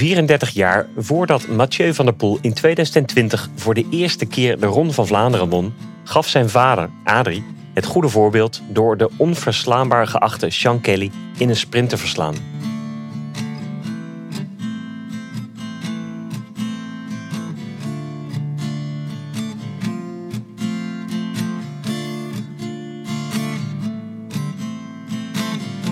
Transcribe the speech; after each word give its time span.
34 0.00 0.50
jaar 0.50 0.86
voordat 0.96 1.48
Mathieu 1.48 1.94
van 1.94 2.04
der 2.04 2.14
Poel 2.14 2.38
in 2.40 2.52
2020 2.52 3.48
voor 3.54 3.74
de 3.74 3.86
eerste 3.90 4.26
keer 4.26 4.60
de 4.60 4.66
Ronde 4.66 4.92
van 4.92 5.06
Vlaanderen 5.06 5.48
won, 5.48 5.74
gaf 6.04 6.28
zijn 6.28 6.50
vader, 6.50 6.90
Adrie, 7.04 7.44
het 7.74 7.84
goede 7.84 8.08
voorbeeld 8.08 8.62
door 8.68 8.96
de 8.96 9.10
onverslaanbaar 9.16 10.06
geachte 10.06 10.50
Sean 10.50 10.80
Kelly 10.80 11.10
in 11.38 11.48
een 11.48 11.56
sprint 11.56 11.88
te 11.88 11.96
verslaan. 11.96 12.34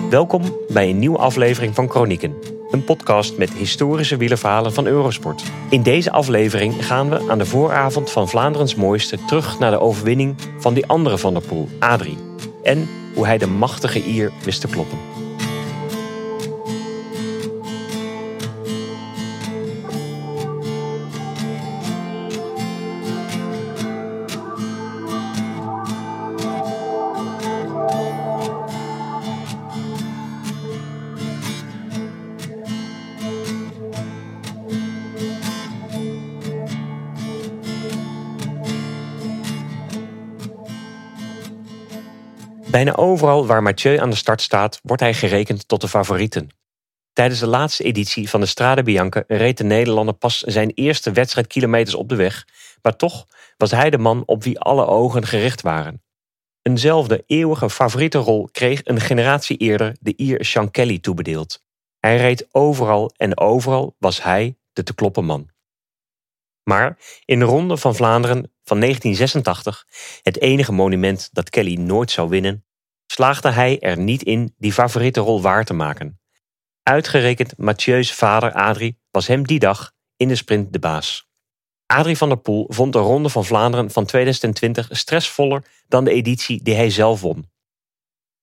Welkom 0.09 0.41
bij 0.69 0.89
een 0.89 0.99
nieuwe 0.99 1.17
aflevering 1.17 1.75
van 1.75 1.89
Chronieken, 1.89 2.33
een 2.71 2.83
podcast 2.83 3.37
met 3.37 3.53
historische 3.53 4.17
wielerverhalen 4.17 4.73
van 4.73 4.85
Eurosport. 4.85 5.43
In 5.69 5.83
deze 5.83 6.11
aflevering 6.11 6.85
gaan 6.85 7.09
we 7.09 7.29
aan 7.29 7.37
de 7.37 7.45
vooravond 7.45 8.11
van 8.11 8.29
Vlaanderens 8.29 8.75
mooiste 8.75 9.25
terug 9.25 9.59
naar 9.59 9.71
de 9.71 9.79
overwinning 9.79 10.35
van 10.57 10.73
die 10.73 10.85
andere 10.85 11.17
van 11.17 11.33
der 11.33 11.41
Poel, 11.41 11.67
Adrie, 11.79 12.17
en 12.63 12.87
hoe 13.13 13.25
hij 13.25 13.37
de 13.37 13.47
machtige 13.47 14.03
Ier 14.03 14.31
wist 14.43 14.61
te 14.61 14.67
kloppen. 14.67 14.97
Bijna 42.71 42.95
overal 42.95 43.45
waar 43.45 43.63
Mathieu 43.63 43.97
aan 43.97 44.09
de 44.09 44.15
start 44.15 44.41
staat, 44.41 44.79
wordt 44.83 45.01
hij 45.01 45.13
gerekend 45.13 45.67
tot 45.67 45.81
de 45.81 45.87
favorieten. 45.87 46.49
Tijdens 47.13 47.39
de 47.39 47.47
laatste 47.47 47.83
editie 47.83 48.29
van 48.29 48.39
de 48.39 48.45
Strade 48.45 48.83
Bianca 48.83 49.23
reed 49.27 49.57
de 49.57 49.63
Nederlander 49.63 50.13
pas 50.13 50.41
zijn 50.41 50.71
eerste 50.73 51.11
wedstrijdkilometers 51.11 51.95
op 51.95 52.09
de 52.09 52.15
weg, 52.15 52.47
maar 52.81 52.95
toch 52.95 53.25
was 53.57 53.71
hij 53.71 53.89
de 53.89 53.97
man 53.97 54.23
op 54.25 54.43
wie 54.43 54.59
alle 54.59 54.85
ogen 54.85 55.25
gericht 55.25 55.61
waren. 55.61 56.03
Eenzelfde 56.61 57.23
eeuwige 57.25 57.69
favoriete 57.69 58.17
rol 58.17 58.49
kreeg 58.51 58.81
een 58.83 58.99
generatie 58.99 59.57
eerder 59.57 59.95
de 59.99 60.13
Ier 60.15 60.45
Sean 60.45 60.71
Kelly 60.71 60.99
toebedeeld. 60.99 61.63
Hij 61.99 62.17
reed 62.17 62.47
overal 62.51 63.11
en 63.15 63.37
overal 63.37 63.95
was 63.97 64.23
hij 64.23 64.57
de 64.73 64.83
te 64.83 64.95
kloppen 64.95 65.25
man. 65.25 65.49
Maar 66.69 66.97
in 67.25 67.39
de 67.39 67.45
Ronde 67.45 67.77
van 67.77 67.95
Vlaanderen 67.95 68.51
van 68.63 68.79
1986, 68.79 69.85
het 70.21 70.41
enige 70.41 70.71
monument 70.71 71.29
dat 71.31 71.49
Kelly 71.49 71.75
nooit 71.75 72.11
zou 72.11 72.29
winnen, 72.29 72.65
slaagde 73.07 73.49
hij 73.49 73.79
er 73.79 73.97
niet 73.97 74.23
in 74.23 74.53
die 74.57 74.73
favoriete 74.73 75.19
rol 75.19 75.41
waar 75.41 75.65
te 75.65 75.73
maken. 75.73 76.19
Uitgerekend 76.83 77.57
Mathieu's 77.57 78.13
vader 78.13 78.51
Adrie 78.51 78.99
was 79.11 79.27
hem 79.27 79.47
die 79.47 79.59
dag 79.59 79.91
in 80.17 80.27
de 80.27 80.35
sprint 80.35 80.73
de 80.73 80.79
baas. 80.79 81.27
Adrie 81.85 82.17
van 82.17 82.29
der 82.29 82.37
Poel 82.37 82.65
vond 82.67 82.93
de 82.93 82.99
Ronde 82.99 83.29
van 83.29 83.45
Vlaanderen 83.45 83.91
van 83.91 84.05
2020 84.05 84.87
stressvoller 84.91 85.63
dan 85.87 86.03
de 86.03 86.11
editie 86.11 86.63
die 86.63 86.75
hij 86.75 86.89
zelf 86.89 87.21
won. 87.21 87.49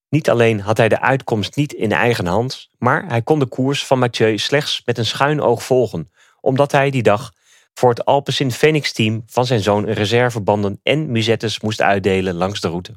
Niet 0.08 0.30
alleen 0.30 0.60
had 0.60 0.77
hij 0.77 0.88
de 0.88 1.00
uitkomst 1.00 1.56
niet 1.56 1.72
in 1.72 1.92
eigen 1.92 2.27
hand, 2.27 2.69
maar 2.78 3.06
hij 3.06 3.22
kon 3.22 3.38
de 3.38 3.47
koers 3.47 3.86
van 3.86 3.98
Mathieu 3.98 4.38
slechts 4.38 4.82
met 4.84 4.98
een 4.98 5.06
schuin 5.06 5.41
oog 5.41 5.62
volgen, 5.62 6.10
omdat 6.41 6.72
hij 6.72 6.91
die 6.91 7.02
dag 7.02 7.34
voor 7.78 7.88
het 7.88 8.04
Alpecin 8.04 8.53
Phoenix 8.53 8.92
team 8.92 9.22
van 9.26 9.47
zijn 9.47 9.60
zoon 9.60 9.84
reservebanden 9.84 10.81
en 10.82 11.10
musettes 11.10 11.60
moest 11.60 11.81
uitdelen 11.81 12.34
langs 12.34 12.60
de 12.60 12.69
route. 12.69 12.94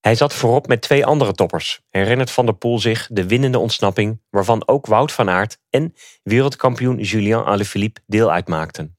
Hij 0.00 0.14
zat 0.14 0.34
voorop 0.34 0.66
met 0.66 0.82
twee 0.82 1.06
andere 1.06 1.32
toppers, 1.32 1.80
herinnert 1.88 2.30
Van 2.30 2.46
der 2.46 2.54
Poel 2.54 2.78
zich 2.78 3.08
de 3.12 3.26
winnende 3.26 3.58
ontsnapping 3.58 4.20
waarvan 4.30 4.68
ook 4.68 4.86
Wout 4.86 5.12
van 5.12 5.30
Aert 5.30 5.58
en 5.70 5.94
wereldkampioen 6.22 6.98
Julien 6.98 7.44
Alaphilippe 7.44 8.00
deel 8.06 8.30
uitmaakten. 8.30 8.96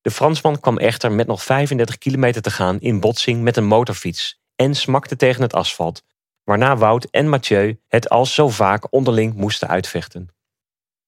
De 0.00 0.10
Fransman 0.10 0.60
kwam 0.60 0.78
echter 0.78 1.12
met 1.12 1.26
nog 1.26 1.42
35 1.42 1.98
kilometer 1.98 2.42
te 2.42 2.50
gaan 2.50 2.80
in 2.80 3.00
botsing 3.00 3.42
met 3.42 3.56
een 3.56 3.66
motorfiets 3.66 4.40
en 4.56 4.74
smakte 4.74 5.16
tegen 5.16 5.42
het 5.42 5.54
asfalt, 5.54 6.04
waarna 6.44 6.76
Wout 6.76 7.04
en 7.04 7.28
Mathieu 7.28 7.80
het 7.88 8.08
als 8.08 8.34
zo 8.34 8.48
vaak 8.48 8.92
onderling 8.92 9.34
moesten 9.34 9.68
uitvechten. 9.68 10.28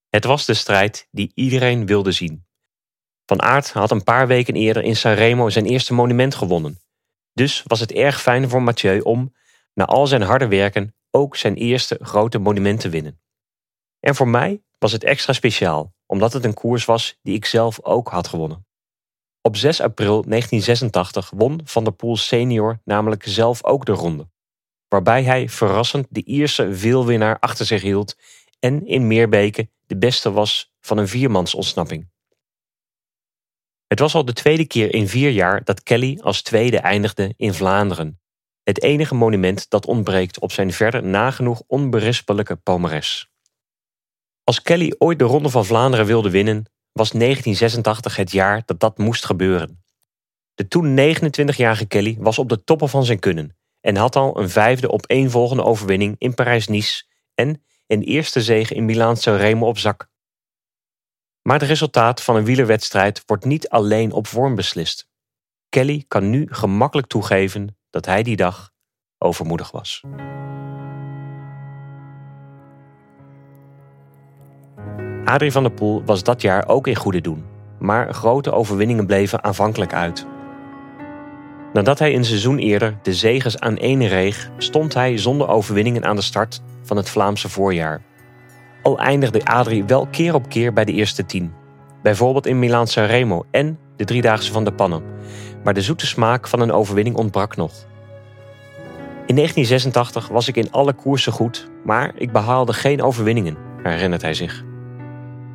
Het 0.08 0.24
was 0.24 0.46
de 0.46 0.54
strijd 0.54 1.08
die 1.10 1.32
iedereen 1.34 1.86
wilde 1.86 2.12
zien. 2.12 2.50
Van 3.26 3.42
Aert 3.42 3.72
had 3.72 3.90
een 3.90 4.04
paar 4.04 4.26
weken 4.26 4.54
eerder 4.54 4.82
in 4.82 4.96
Sanremo 4.96 5.50
zijn 5.50 5.66
eerste 5.66 5.94
monument 5.94 6.34
gewonnen. 6.34 6.80
Dus 7.32 7.62
was 7.66 7.80
het 7.80 7.92
erg 7.92 8.22
fijn 8.22 8.48
voor 8.48 8.62
Mathieu 8.62 9.00
om, 9.00 9.34
na 9.74 9.84
al 9.84 10.06
zijn 10.06 10.22
harde 10.22 10.48
werken, 10.48 10.94
ook 11.10 11.36
zijn 11.36 11.54
eerste 11.54 11.98
grote 12.00 12.38
monument 12.38 12.80
te 12.80 12.88
winnen. 12.88 13.20
En 14.00 14.14
voor 14.14 14.28
mij 14.28 14.62
was 14.78 14.92
het 14.92 15.04
extra 15.04 15.32
speciaal, 15.32 15.94
omdat 16.06 16.32
het 16.32 16.44
een 16.44 16.54
koers 16.54 16.84
was 16.84 17.18
die 17.22 17.34
ik 17.34 17.44
zelf 17.44 17.82
ook 17.82 18.08
had 18.08 18.28
gewonnen. 18.28 18.66
Op 19.40 19.56
6 19.56 19.80
april 19.80 20.22
1986 20.22 21.30
won 21.34 21.60
Van 21.64 21.84
der 21.84 21.92
Poel 21.92 22.16
senior 22.16 22.80
namelijk 22.84 23.22
zelf 23.26 23.64
ook 23.64 23.84
de 23.84 23.92
ronde, 23.92 24.28
waarbij 24.88 25.22
hij 25.22 25.48
verrassend 25.48 26.06
de 26.10 26.24
Ierse 26.24 26.74
veelwinnaar 26.74 27.38
achter 27.38 27.66
zich 27.66 27.82
hield 27.82 28.16
en 28.58 28.86
in 28.86 29.06
Meerbeke 29.06 29.68
de 29.86 29.96
beste 29.96 30.32
was 30.32 30.72
van 30.80 30.98
een 30.98 31.08
viermans 31.08 31.54
ontsnapping. 31.54 32.11
Het 33.92 34.00
was 34.00 34.14
al 34.14 34.24
de 34.24 34.32
tweede 34.32 34.66
keer 34.66 34.94
in 34.94 35.08
vier 35.08 35.30
jaar 35.30 35.64
dat 35.64 35.82
Kelly 35.82 36.18
als 36.22 36.42
tweede 36.42 36.78
eindigde 36.78 37.34
in 37.36 37.54
Vlaanderen. 37.54 38.20
Het 38.62 38.82
enige 38.82 39.14
monument 39.14 39.70
dat 39.70 39.86
ontbreekt 39.86 40.38
op 40.38 40.52
zijn 40.52 40.72
verder 40.72 41.04
nagenoeg 41.04 41.62
onberispelijke 41.66 42.56
palmares. 42.56 43.30
Als 44.44 44.62
Kelly 44.62 44.94
ooit 44.98 45.18
de 45.18 45.24
Ronde 45.24 45.48
van 45.48 45.64
Vlaanderen 45.64 46.06
wilde 46.06 46.30
winnen, 46.30 46.64
was 46.92 47.10
1986 47.10 48.16
het 48.16 48.30
jaar 48.30 48.62
dat 48.64 48.80
dat 48.80 48.98
moest 48.98 49.24
gebeuren. 49.24 49.84
De 50.54 50.68
toen 50.68 50.98
29-jarige 50.98 51.86
Kelly 51.86 52.16
was 52.18 52.38
op 52.38 52.48
de 52.48 52.64
toppen 52.64 52.88
van 52.88 53.04
zijn 53.04 53.18
kunnen 53.18 53.56
en 53.80 53.96
had 53.96 54.16
al 54.16 54.38
een 54.38 54.50
vijfde 54.50 54.90
opeenvolgende 54.90 55.64
overwinning 55.64 56.14
in 56.18 56.34
Parijs-Nice 56.34 57.04
en 57.34 57.62
een 57.86 58.02
eerste 58.02 58.42
zege 58.42 58.74
in 58.74 58.84
Milaan-San 58.84 59.36
Remo 59.36 59.66
op 59.66 59.78
zak. 59.78 60.10
Maar 61.42 61.58
het 61.58 61.68
resultaat 61.68 62.22
van 62.22 62.36
een 62.36 62.44
wielerwedstrijd 62.44 63.22
wordt 63.26 63.44
niet 63.44 63.68
alleen 63.68 64.12
op 64.12 64.26
vorm 64.26 64.54
beslist. 64.54 65.08
Kelly 65.68 66.04
kan 66.08 66.30
nu 66.30 66.46
gemakkelijk 66.50 67.08
toegeven 67.08 67.76
dat 67.90 68.06
hij 68.06 68.22
die 68.22 68.36
dag 68.36 68.70
overmoedig 69.18 69.70
was. 69.70 70.02
Adrie 75.24 75.52
van 75.52 75.62
der 75.62 75.72
Poel 75.72 76.04
was 76.04 76.22
dat 76.22 76.42
jaar 76.42 76.68
ook 76.68 76.86
in 76.86 76.96
goede 76.96 77.20
doen, 77.20 77.44
maar 77.78 78.14
grote 78.14 78.52
overwinningen 78.52 79.06
bleven 79.06 79.44
aanvankelijk 79.44 79.94
uit. 79.94 80.26
Nadat 81.72 81.98
hij 81.98 82.14
een 82.14 82.24
seizoen 82.24 82.58
eerder 82.58 82.98
de 83.02 83.14
zegens 83.14 83.58
aan 83.58 83.76
één 83.76 84.08
reeg, 84.08 84.50
stond 84.56 84.94
hij 84.94 85.18
zonder 85.18 85.48
overwinningen 85.48 86.04
aan 86.04 86.16
de 86.16 86.22
start 86.22 86.62
van 86.82 86.96
het 86.96 87.08
Vlaamse 87.08 87.48
voorjaar. 87.48 88.02
Al 88.82 88.98
eindigde 88.98 89.44
Adrie 89.44 89.84
wel 89.84 90.06
keer 90.06 90.34
op 90.34 90.48
keer 90.48 90.72
bij 90.72 90.84
de 90.84 90.92
eerste 90.92 91.26
tien. 91.26 91.52
Bijvoorbeeld 92.02 92.46
in 92.46 92.58
Milaan 92.58 92.86
Sanremo 92.86 93.44
en 93.50 93.78
de 93.96 94.04
Driedaagse 94.04 94.52
van 94.52 94.64
de 94.64 94.72
Pannen. 94.72 95.02
Maar 95.64 95.74
de 95.74 95.82
zoete 95.82 96.06
smaak 96.06 96.48
van 96.48 96.60
een 96.60 96.72
overwinning 96.72 97.16
ontbrak 97.16 97.56
nog. 97.56 97.72
In 99.26 99.34
1986 99.34 100.28
was 100.28 100.48
ik 100.48 100.56
in 100.56 100.70
alle 100.70 100.92
koersen 100.92 101.32
goed, 101.32 101.68
maar 101.84 102.12
ik 102.16 102.32
behaalde 102.32 102.72
geen 102.72 103.02
overwinningen, 103.02 103.56
herinnert 103.82 104.22
hij 104.22 104.34
zich. 104.34 104.64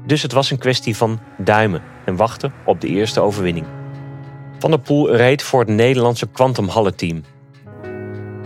Dus 0.05 0.21
het 0.21 0.31
was 0.31 0.51
een 0.51 0.57
kwestie 0.57 0.97
van 0.97 1.19
duimen 1.37 1.81
en 2.05 2.15
wachten 2.15 2.53
op 2.65 2.81
de 2.81 2.87
eerste 2.87 3.21
overwinning. 3.21 3.65
Van 4.59 4.69
der 4.69 4.79
Poel 4.79 5.15
reed 5.15 5.43
voor 5.43 5.59
het 5.59 5.69
Nederlandse 5.69 6.27
Quantum 6.27 6.67
Halle 6.67 6.95
team. 6.95 7.23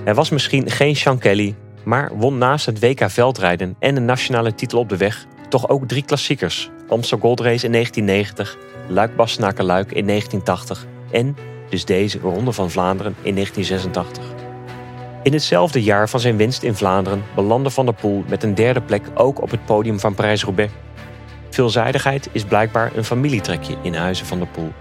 Hij 0.03 0.13
was 0.13 0.29
misschien 0.29 0.69
geen 0.69 0.95
Sean 0.95 1.17
Kelly, 1.17 1.55
maar 1.83 2.17
won 2.17 2.37
naast 2.37 2.65
het 2.65 2.79
WK 2.79 3.09
veldrijden 3.09 3.75
en 3.79 3.95
de 3.95 4.01
nationale 4.01 4.55
titel 4.55 4.79
op 4.79 4.89
de 4.89 4.97
weg 4.97 5.25
toch 5.49 5.69
ook 5.69 5.87
drie 5.87 6.03
klassiekers. 6.03 6.69
Amstel 6.87 7.17
Gold 7.17 7.39
Race 7.39 7.65
in 7.65 7.71
1990, 7.71 8.57
Luik 8.87 9.15
Bastenaken 9.15 9.65
Luik 9.65 9.91
in 9.91 10.07
1980 10.07 10.85
en 11.11 11.35
dus 11.69 11.85
deze 11.85 12.19
Ronde 12.19 12.51
van 12.51 12.71
Vlaanderen 12.71 13.15
in 13.21 13.33
1986. 13.35 14.23
In 15.23 15.33
hetzelfde 15.33 15.83
jaar 15.83 16.09
van 16.09 16.19
zijn 16.19 16.37
winst 16.37 16.63
in 16.63 16.75
Vlaanderen 16.75 17.23
belandde 17.35 17.69
Van 17.69 17.85
der 17.85 17.93
Poel 17.93 18.23
met 18.27 18.43
een 18.43 18.55
derde 18.55 18.81
plek 18.81 19.03
ook 19.13 19.41
op 19.41 19.51
het 19.51 19.65
podium 19.65 19.99
van 19.99 20.15
Parijs-Roubaix. 20.15 20.71
Veelzijdigheid 21.49 22.29
is 22.31 22.43
blijkbaar 22.43 22.91
een 22.95 23.03
familietrekje 23.03 23.75
in 23.81 23.93
Huizen 23.93 24.25
van 24.25 24.37
der 24.37 24.47
Poel. 24.47 24.71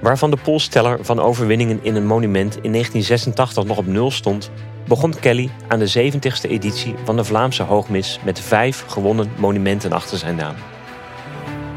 Waarvan 0.00 0.30
de 0.30 0.36
polsteller 0.36 0.98
van 1.04 1.20
overwinningen 1.20 1.78
in 1.82 1.94
een 1.94 2.06
monument 2.06 2.54
in 2.54 2.72
1986 2.72 3.64
nog 3.64 3.76
op 3.76 3.86
nul 3.86 4.10
stond, 4.10 4.50
begon 4.90 5.14
Kelly 5.20 5.50
aan 5.68 5.78
de 5.78 6.12
70ste 6.12 6.50
editie 6.50 6.94
van 7.04 7.16
de 7.16 7.24
Vlaamse 7.24 7.62
Hoogmis 7.62 8.20
met 8.24 8.40
vijf 8.40 8.84
gewonnen 8.86 9.30
monumenten 9.36 9.92
achter 9.92 10.18
zijn 10.18 10.36
naam. 10.36 10.54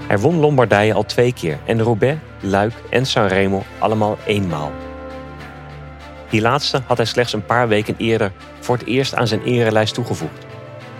Hij 0.07 0.19
won 0.19 0.39
Lombardije 0.39 0.93
al 0.93 1.05
twee 1.05 1.33
keer 1.33 1.59
en 1.65 1.81
Roubaix, 1.81 2.19
Luik 2.41 2.73
en 2.89 3.05
Sanremo 3.05 3.63
allemaal 3.79 4.17
eenmaal. 4.25 4.71
Die 6.29 6.41
laatste 6.41 6.81
had 6.85 6.97
hij 6.97 7.05
slechts 7.05 7.33
een 7.33 7.45
paar 7.45 7.67
weken 7.67 7.95
eerder 7.97 8.31
voor 8.59 8.77
het 8.77 8.87
eerst 8.87 9.15
aan 9.15 9.27
zijn 9.27 9.43
erelijst 9.43 9.93
toegevoegd. 9.93 10.45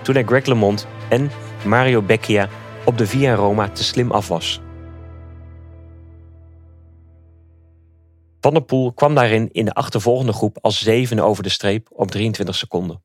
Toen 0.01 0.15
hij 0.15 0.23
Greg 0.23 0.45
LeMond 0.45 0.87
en 1.09 1.31
Mario 1.65 2.01
Becchia 2.01 2.47
op 2.83 2.97
de 2.97 3.07
Via 3.07 3.35
Roma 3.35 3.69
te 3.69 3.83
slim 3.83 4.11
af 4.11 4.27
was. 4.27 4.62
Van 8.43 8.53
der 8.53 8.63
Poel 8.63 8.93
kwam 8.93 9.15
daarin 9.15 9.51
in 9.51 9.65
de 9.65 9.73
achtervolgende 9.73 10.33
groep 10.33 10.57
als 10.61 10.81
zevende 10.81 11.21
over 11.21 11.43
de 11.43 11.49
streep 11.49 11.87
op 11.91 12.11
23 12.11 12.55
seconden. 12.55 13.03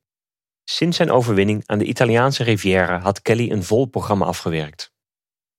Sinds 0.63 0.97
zijn 0.97 1.11
overwinning 1.11 1.63
aan 1.65 1.77
de 1.77 1.85
Italiaanse 1.85 2.43
Riviera 2.43 2.99
had 2.99 3.21
Kelly 3.21 3.51
een 3.51 3.63
vol 3.63 3.85
programma 3.85 4.25
afgewerkt. 4.25 4.93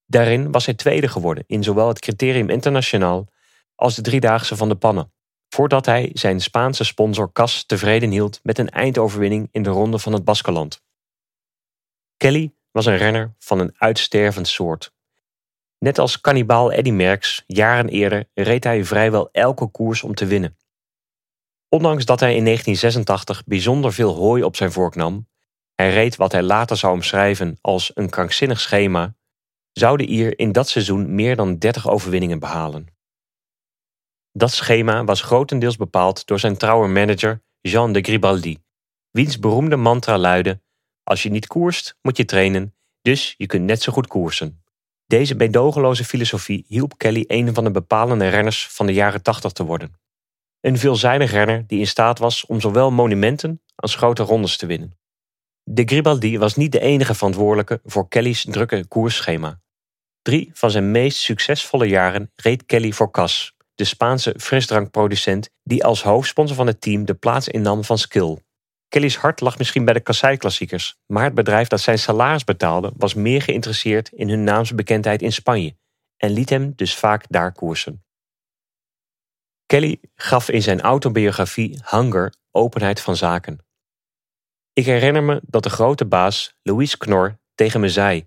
Daarin 0.07 0.53
was 0.53 0.67
hij 0.67 0.75
tweede 0.75 1.09
geworden 1.09 1.45
in 1.47 1.63
zowel 1.63 1.89
het 1.89 1.99
Criterium 1.99 2.51
Internationaal 2.51 3.29
als 3.75 3.95
de 3.95 4.03
driedaagse 4.03 4.57
van 4.57 4.69
de 4.69 4.77
Pannen, 4.77 5.13
voordat 5.49 5.87
hij 5.87 6.11
zijn 6.13 6.41
Spaanse 6.41 6.85
sponsor 6.85 7.33
Cas 7.33 7.65
tevreden 7.65 8.11
hield 8.11 8.41
met 8.43 8.59
een 8.59 8.71
eindoverwinning 8.71 9.49
in 9.53 9.63
de 9.63 9.71
ronde 9.71 9.99
van 9.99 10.13
het 10.13 10.25
Baskeland. 10.25 10.83
Kelly 12.17 12.55
was 12.71 12.87
een 12.87 12.97
renner 12.97 13.35
van 13.39 13.59
een 13.59 13.75
uitstervend 13.79 14.49
soort. 14.49 14.93
Net 15.85 15.99
als 15.99 16.21
kannibaal 16.21 16.73
Eddy 16.73 16.91
Merckx 16.91 17.45
jaren 17.47 17.89
eerder 17.89 18.29
reed 18.35 18.65
hij 18.65 18.85
vrijwel 18.85 19.29
elke 19.33 19.67
koers 19.67 20.03
om 20.03 20.15
te 20.15 20.27
winnen. 20.27 20.57
Ondanks 21.69 22.05
dat 22.05 22.21
hij 22.21 22.35
in 22.35 22.45
1986 22.45 23.45
bijzonder 23.45 23.93
veel 23.93 24.15
hooi 24.15 24.43
op 24.43 24.57
zijn 24.57 24.73
vork 24.73 24.95
nam, 24.95 25.29
hij 25.75 25.93
reed 25.93 26.17
wat 26.17 26.33
hij 26.33 26.43
later 26.43 26.77
zou 26.77 26.93
omschrijven 26.93 27.59
als 27.61 27.91
een 27.95 28.11
krankzinnig 28.11 28.61
schema, 28.61 29.15
zou 29.73 29.97
de 29.97 30.07
Ier 30.07 30.39
in 30.39 30.53
dat 30.53 30.69
seizoen 30.69 31.15
meer 31.15 31.37
dan 31.37 31.59
30 31.59 31.89
overwinningen 31.89 32.39
behalen. 32.39 32.87
Dat 34.33 34.53
schema 34.53 35.05
was 35.05 35.23
grotendeels 35.23 35.77
bepaald 35.77 36.27
door 36.27 36.41
zijn 36.41 36.57
trouwe 36.57 36.89
manager 36.89 37.43
Jean 37.61 37.93
de 37.93 38.01
Gribaldi, 38.01 38.59
wiens 39.11 39.39
beroemde 39.39 39.77
mantra 39.77 40.19
luidde: 40.19 40.61
Als 41.03 41.23
je 41.23 41.31
niet 41.31 41.47
koerst, 41.47 41.97
moet 42.03 42.17
je 42.17 42.25
trainen, 42.25 42.75
dus 43.03 43.35
je 43.37 43.47
kunt 43.47 43.65
net 43.65 43.83
zo 43.83 43.93
goed 43.93 44.07
koersen. 44.07 44.63
Deze 45.11 45.35
meedogenloze 45.35 46.05
filosofie 46.05 46.65
hielp 46.69 46.99
Kelly 46.99 47.25
een 47.27 47.55
van 47.55 47.65
de 47.65 47.71
bepalende 47.71 48.29
renners 48.29 48.69
van 48.69 48.87
de 48.87 48.93
jaren 48.93 49.23
80 49.23 49.53
te 49.53 49.65
worden. 49.65 49.95
Een 50.61 50.79
veelzijdig 50.79 51.31
renner 51.31 51.67
die 51.67 51.79
in 51.79 51.87
staat 51.87 52.19
was 52.19 52.47
om 52.47 52.61
zowel 52.61 52.91
monumenten 52.91 53.63
als 53.75 53.95
grote 53.95 54.23
rondes 54.23 54.57
te 54.57 54.67
winnen. 54.67 54.99
De 55.63 55.83
Gribaldi 55.85 56.39
was 56.39 56.57
niet 56.57 56.73
de 56.73 56.81
enige 56.81 57.15
verantwoordelijke 57.15 57.81
voor 57.85 58.09
Kelly's 58.09 58.47
drukke 58.51 58.87
koersschema. 58.89 59.61
Drie 60.23 60.51
van 60.53 60.71
zijn 60.71 60.91
meest 60.91 61.19
succesvolle 61.19 61.87
jaren 61.87 62.33
reed 62.35 62.67
Kelly 62.67 62.93
voor 62.93 63.11
Cas, 63.11 63.55
de 63.75 63.85
Spaanse 63.85 64.35
frisdrankproducent 64.39 65.51
die 65.63 65.85
als 65.85 66.03
hoofdsponsor 66.03 66.57
van 66.57 66.67
het 66.67 66.81
team 66.81 67.05
de 67.05 67.15
plaats 67.15 67.49
innam 67.49 67.85
van 67.85 67.99
Skill. 67.99 68.39
Kelly's 68.91 69.17
hart 69.17 69.41
lag 69.41 69.59
misschien 69.59 69.85
bij 69.85 69.95
de 69.95 70.01
kasseiklassiekers, 70.01 70.99
maar 71.07 71.25
het 71.25 71.35
bedrijf 71.35 71.69
dat 71.69 71.81
zijn 71.81 71.99
salaris 71.99 72.45
betaalde 72.45 72.93
was 72.97 73.15
meer 73.15 73.43
geïnteresseerd 73.43 74.09
in 74.13 74.29
hun 74.29 74.45
naamsbekendheid 74.45 75.23
in 75.23 75.33
Spanje 75.33 75.77
en 76.17 76.31
liet 76.31 76.49
hem 76.49 76.73
dus 76.77 76.95
vaak 76.95 77.25
daar 77.29 77.53
koersen. 77.53 78.05
Kelly 79.67 80.01
gaf 80.15 80.49
in 80.49 80.63
zijn 80.63 80.81
autobiografie 80.81 81.79
Hunger 81.85 82.35
openheid 82.51 83.01
van 83.01 83.17
zaken. 83.17 83.59
Ik 84.73 84.85
herinner 84.85 85.23
me 85.23 85.41
dat 85.45 85.63
de 85.63 85.71
grote 85.71 86.07
baas, 86.07 86.57
Louis 86.63 86.97
Knor, 86.97 87.39
tegen 87.55 87.81
me 87.81 87.89
zei: 87.89 88.27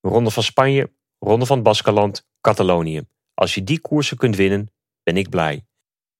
Ronde 0.00 0.30
van 0.30 0.42
Spanje, 0.42 0.92
Ronde 1.18 1.46
van 1.46 1.62
Baskeland, 1.62 2.26
Catalonië. 2.40 3.06
Als 3.34 3.54
je 3.54 3.64
die 3.64 3.80
koersen 3.80 4.16
kunt 4.16 4.36
winnen, 4.36 4.72
ben 5.02 5.16
ik 5.16 5.28
blij. 5.28 5.66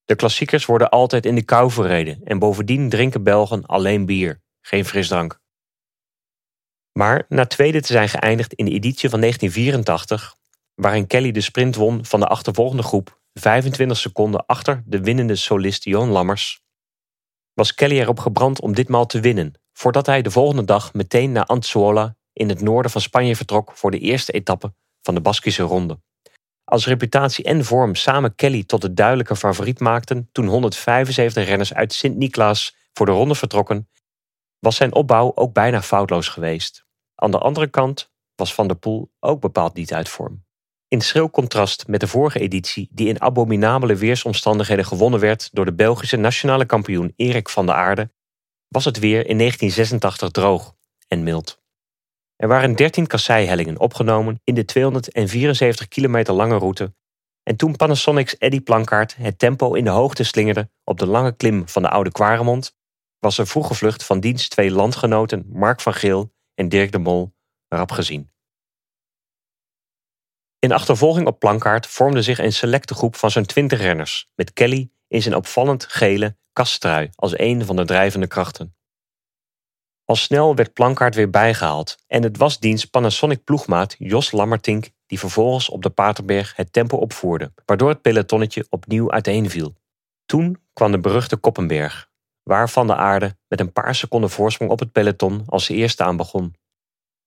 De 0.04 0.16
klassiekers 0.16 0.66
worden 0.66 0.90
altijd 0.90 1.26
in 1.26 1.34
de 1.34 1.44
kou 1.44 1.70
verreden 1.70 2.20
en 2.24 2.38
bovendien 2.38 2.88
drinken 2.88 3.22
Belgen 3.22 3.66
alleen 3.66 4.06
bier, 4.06 4.40
geen 4.60 4.84
frisdrank. 4.84 5.40
Maar 6.92 7.24
na 7.28 7.46
tweede 7.46 7.80
te 7.80 7.92
zijn 7.92 8.08
geëindigd 8.08 8.52
in 8.52 8.64
de 8.64 8.70
editie 8.70 9.10
van 9.10 9.20
1984, 9.20 10.36
waarin 10.74 11.06
Kelly 11.06 11.32
de 11.32 11.40
sprint 11.40 11.74
won 11.74 12.04
van 12.04 12.20
de 12.20 12.26
achtervolgende 12.26 12.82
groep 12.82 13.20
25 13.34 13.96
seconden 13.96 14.46
achter 14.46 14.82
de 14.86 15.00
winnende 15.00 15.36
solist 15.36 15.84
Johan 15.84 16.08
Lammers, 16.08 16.62
was 17.54 17.74
Kelly 17.74 18.00
erop 18.00 18.18
gebrand 18.18 18.60
om 18.60 18.74
ditmaal 18.74 19.06
te 19.06 19.20
winnen, 19.20 19.52
voordat 19.72 20.06
hij 20.06 20.22
de 20.22 20.30
volgende 20.30 20.64
dag 20.64 20.92
meteen 20.92 21.32
naar 21.32 21.44
Antzuola 21.44 22.16
in 22.32 22.48
het 22.48 22.60
noorden 22.60 22.90
van 22.90 23.00
Spanje 23.00 23.36
vertrok 23.36 23.72
voor 23.76 23.90
de 23.90 23.98
eerste 23.98 24.32
etappe 24.32 24.74
van 25.02 25.14
de 25.14 25.20
Baskische 25.20 25.62
Ronde. 25.62 26.00
Als 26.72 26.86
reputatie 26.86 27.44
en 27.44 27.64
vorm 27.64 27.94
samen 27.94 28.34
Kelly 28.34 28.64
tot 28.64 28.80
de 28.80 28.94
duidelijke 28.94 29.36
favoriet 29.36 29.80
maakten 29.80 30.28
toen 30.32 30.46
175 30.46 31.46
renners 31.46 31.74
uit 31.74 31.92
Sint-Niklaas 31.92 32.76
voor 32.92 33.06
de 33.06 33.12
ronde 33.12 33.34
vertrokken, 33.34 33.88
was 34.58 34.76
zijn 34.76 34.94
opbouw 34.94 35.32
ook 35.34 35.52
bijna 35.52 35.82
foutloos 35.82 36.28
geweest. 36.28 36.84
Aan 37.14 37.30
de 37.30 37.38
andere 37.38 37.66
kant 37.66 38.12
was 38.34 38.54
Van 38.54 38.66
der 38.66 38.76
Poel 38.76 39.12
ook 39.20 39.40
bepaald 39.40 39.74
niet 39.74 39.92
uit 39.92 40.08
vorm. 40.08 40.44
In 40.88 41.00
schril 41.00 41.30
contrast 41.30 41.86
met 41.86 42.00
de 42.00 42.08
vorige 42.08 42.38
editie, 42.38 42.88
die 42.92 43.08
in 43.08 43.20
abominabele 43.20 43.94
weersomstandigheden 43.96 44.84
gewonnen 44.84 45.20
werd 45.20 45.48
door 45.52 45.64
de 45.64 45.74
Belgische 45.74 46.16
nationale 46.16 46.66
kampioen 46.66 47.12
Erik 47.16 47.48
van 47.48 47.66
der 47.66 47.74
Aarde, 47.74 48.10
was 48.68 48.84
het 48.84 48.98
weer 48.98 49.26
in 49.26 49.38
1986 49.38 50.30
droog 50.30 50.74
en 51.08 51.22
mild. 51.22 51.61
Er 52.42 52.48
waren 52.48 52.74
13 52.74 53.06
kasseihellingen 53.06 53.80
opgenomen 53.80 54.40
in 54.44 54.54
de 54.54 54.64
274 54.64 55.88
kilometer 55.88 56.34
lange 56.34 56.58
route. 56.58 56.94
En 57.42 57.56
toen 57.56 57.76
Panasonic's 57.76 58.36
Eddy 58.38 58.60
Plankaart 58.60 59.16
het 59.16 59.38
tempo 59.38 59.74
in 59.74 59.84
de 59.84 59.90
hoogte 59.90 60.24
slingerde 60.24 60.70
op 60.84 60.98
de 60.98 61.06
lange 61.06 61.36
klim 61.36 61.68
van 61.68 61.82
de 61.82 61.88
Oude 61.88 62.12
Kwaremond, 62.12 62.76
was 63.18 63.38
er 63.38 63.46
vroege 63.46 63.74
vlucht 63.74 64.04
van 64.04 64.20
diens 64.20 64.48
twee 64.48 64.70
landgenoten 64.70 65.44
Mark 65.48 65.80
van 65.80 65.94
Geel 65.94 66.32
en 66.54 66.68
Dirk 66.68 66.92
de 66.92 66.98
Mol 66.98 67.34
rap 67.68 67.90
gezien. 67.90 68.30
In 70.58 70.72
achtervolging 70.72 71.26
op 71.26 71.38
Plankaart 71.38 71.86
vormde 71.86 72.22
zich 72.22 72.38
een 72.38 72.52
selecte 72.52 72.94
groep 72.94 73.16
van 73.16 73.30
zo'n 73.30 73.46
20 73.46 73.80
renners, 73.80 74.30
met 74.34 74.52
Kelly 74.52 74.90
in 75.08 75.22
zijn 75.22 75.36
opvallend 75.36 75.84
gele 75.84 76.36
kasttrui 76.52 77.10
als 77.14 77.38
een 77.38 77.64
van 77.64 77.76
de 77.76 77.84
drijvende 77.84 78.26
krachten. 78.26 78.76
Al 80.04 80.16
snel 80.16 80.54
werd 80.54 80.72
Plankaart 80.72 81.14
weer 81.14 81.30
bijgehaald 81.30 81.96
en 82.06 82.22
het 82.22 82.36
was 82.36 82.58
diens 82.58 82.84
Panasonic 82.84 83.44
ploegmaat 83.44 83.94
Jos 83.98 84.32
Lammertink 84.32 84.90
die 85.06 85.18
vervolgens 85.18 85.68
op 85.68 85.82
de 85.82 85.90
Paterberg 85.90 86.56
het 86.56 86.72
tempo 86.72 86.96
opvoerde, 86.96 87.52
waardoor 87.64 87.88
het 87.88 88.02
pelotonnetje 88.02 88.66
opnieuw 88.70 89.10
uiteenviel. 89.10 89.74
Toen 90.26 90.62
kwam 90.72 90.90
de 90.90 91.00
beruchte 91.00 91.36
Koppenberg, 91.36 92.10
waar 92.42 92.68
Van 92.68 92.86
de 92.86 92.94
Aarde 92.94 93.36
met 93.48 93.60
een 93.60 93.72
paar 93.72 93.94
seconden 93.94 94.30
voorsprong 94.30 94.70
op 94.70 94.78
het 94.78 94.92
peloton 94.92 95.42
als 95.46 95.68
eerste 95.68 96.02
aan 96.02 96.16
begon. 96.16 96.54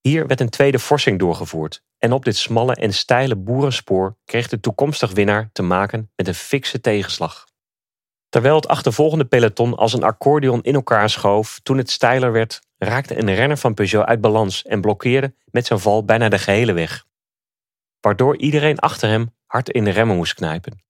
Hier 0.01 0.27
werd 0.27 0.39
een 0.39 0.49
tweede 0.49 0.79
forsing 0.79 1.19
doorgevoerd 1.19 1.83
en 1.97 2.11
op 2.11 2.25
dit 2.25 2.37
smalle 2.37 2.75
en 2.75 2.93
steile 2.93 3.35
boerenspoor 3.35 4.17
kreeg 4.25 4.47
de 4.47 4.59
toekomstig 4.59 5.11
winnaar 5.11 5.49
te 5.51 5.61
maken 5.61 6.11
met 6.15 6.27
een 6.27 6.35
fikse 6.35 6.81
tegenslag. 6.81 7.47
Terwijl 8.35 8.55
het 8.55 8.67
achtervolgende 8.67 9.25
peloton 9.25 9.75
als 9.75 9.93
een 9.93 10.03
accordeon 10.03 10.61
in 10.61 10.73
elkaar 10.73 11.09
schoof 11.09 11.59
toen 11.63 11.77
het 11.77 11.89
steiler 11.89 12.31
werd, 12.31 12.61
raakte 12.77 13.17
een 13.17 13.35
renner 13.35 13.57
van 13.57 13.73
Peugeot 13.73 14.05
uit 14.05 14.21
balans 14.21 14.63
en 14.63 14.81
blokkeerde 14.81 15.35
met 15.51 15.65
zijn 15.65 15.79
val 15.79 16.05
bijna 16.05 16.29
de 16.29 16.39
gehele 16.39 16.73
weg. 16.73 17.05
Waardoor 17.99 18.37
iedereen 18.37 18.79
achter 18.79 19.09
hem 19.09 19.35
hard 19.45 19.69
in 19.69 19.83
de 19.83 19.89
remmen 19.89 20.15
moest 20.15 20.33
knijpen. 20.33 20.83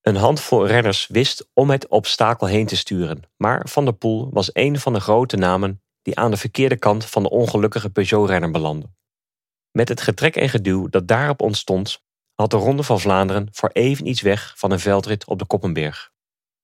Een 0.00 0.16
handvol 0.16 0.66
renners 0.66 1.06
wist 1.06 1.48
om 1.54 1.70
het 1.70 1.88
obstakel 1.88 2.46
heen 2.46 2.66
te 2.66 2.76
sturen, 2.76 3.22
maar 3.36 3.68
Van 3.68 3.84
der 3.84 3.94
Poel 3.94 4.30
was 4.32 4.50
een 4.52 4.78
van 4.78 4.92
de 4.92 5.00
grote 5.00 5.36
namen 5.36 5.82
die 6.02 6.18
aan 6.18 6.30
de 6.30 6.36
verkeerde 6.36 6.76
kant 6.76 7.04
van 7.04 7.22
de 7.22 7.30
ongelukkige 7.30 7.90
Peugeot-renner 7.90 8.50
belandde. 8.50 8.90
Met 9.70 9.88
het 9.88 10.00
getrek 10.00 10.36
en 10.36 10.48
geduw 10.48 10.88
dat 10.88 11.08
daarop 11.08 11.42
ontstond, 11.42 12.02
had 12.34 12.50
de 12.50 12.56
Ronde 12.56 12.82
van 12.82 13.00
Vlaanderen 13.00 13.48
voor 13.52 13.70
even 13.72 14.06
iets 14.06 14.20
weg 14.20 14.54
van 14.56 14.70
een 14.70 14.80
veldrit 14.80 15.26
op 15.26 15.38
de 15.38 15.46
Koppenberg. 15.46 16.11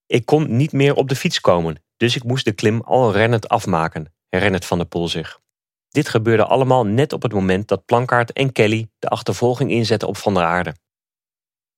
Ik 0.08 0.26
kon 0.26 0.56
niet 0.56 0.72
meer 0.72 0.94
op 0.94 1.08
de 1.08 1.16
fiets 1.16 1.40
komen, 1.40 1.82
dus 1.96 2.16
ik 2.16 2.24
moest 2.24 2.44
de 2.44 2.52
klim 2.52 2.80
al 2.80 3.12
rennend 3.12 3.48
afmaken, 3.48 4.14
herinnert 4.28 4.64
Van 4.64 4.78
der 4.78 4.86
Poel 4.86 5.08
zich. 5.08 5.40
Dit 5.88 6.08
gebeurde 6.08 6.44
allemaal 6.44 6.86
net 6.86 7.12
op 7.12 7.22
het 7.22 7.32
moment 7.32 7.68
dat 7.68 7.84
Plankaart 7.84 8.32
en 8.32 8.52
Kelly 8.52 8.90
de 8.98 9.08
achtervolging 9.08 9.70
inzetten 9.70 10.08
op 10.08 10.16
Van 10.16 10.34
der 10.34 10.42
Aarde. 10.42 10.74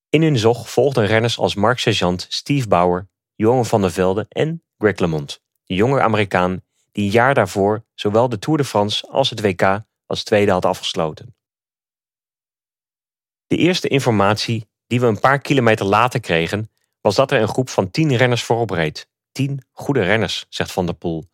In 0.09 0.23
hun 0.23 0.39
zog 0.39 0.71
volgden 0.71 1.07
renners 1.07 1.39
als 1.39 1.55
Mark 1.55 1.79
Sergeant, 1.79 2.27
Steve 2.29 2.69
Bauer, 2.69 3.09
Johan 3.35 3.67
van 3.67 3.81
der 3.81 3.93
Velde 3.93 4.27
en 4.29 4.63
Greg 4.79 4.99
LeMond, 4.99 5.41
de 5.65 5.75
jonge 5.75 6.01
Amerikaan 6.01 6.63
die 6.93 7.05
een 7.05 7.11
jaar 7.11 7.35
daarvoor 7.35 7.85
zowel 7.95 8.29
de 8.29 8.39
Tour 8.39 8.59
de 8.59 8.65
France 8.65 9.09
als 9.09 9.31
het 9.31 9.41
WK 9.41 9.81
als 10.07 10.25
tweede 10.25 10.53
had 10.53 10.65
afgesloten. 10.65 11.35
De 13.47 13.57
eerste 13.57 13.89
informatie 13.89 14.69
die 14.87 15.01
we 15.01 15.07
een 15.07 15.21
paar 15.21 15.39
kilometer 15.39 15.87
later 15.87 16.21
kregen, 16.21 16.71
was 17.01 17.15
dat 17.15 17.31
er 17.31 17.41
een 17.41 17.49
groep 17.49 17.69
van 17.69 17.91
tien 17.91 18.17
renners 18.17 18.43
voorop 18.43 18.71
reed. 18.71 19.09
Tien 19.33 19.67
goede 19.73 20.03
renners, 20.03 20.47
zegt 20.49 20.73
Van 20.73 20.87
der 20.87 20.95
Poel. 20.95 21.25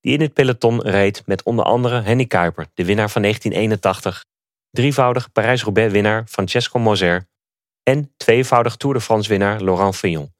Die 0.00 0.12
in 0.12 0.20
het 0.20 0.32
peloton 0.32 0.82
reed 0.82 1.22
met 1.26 1.42
onder 1.42 1.64
andere 1.64 2.00
Henny 2.00 2.26
Kuiper, 2.26 2.66
de 2.74 2.84
winnaar 2.84 3.10
van 3.10 3.22
1981, 3.22 4.24
drievoudig 4.70 5.32
Parijs-Roubaix-winnaar 5.32 6.24
Francesco 6.26 6.78
Moser 6.78 7.28
en 7.82 8.12
tweevoudig 8.16 8.76
Tour 8.76 8.94
de 8.94 9.00
France-winnaar 9.00 9.62
Laurent 9.62 9.96
Fignon, 9.96 10.34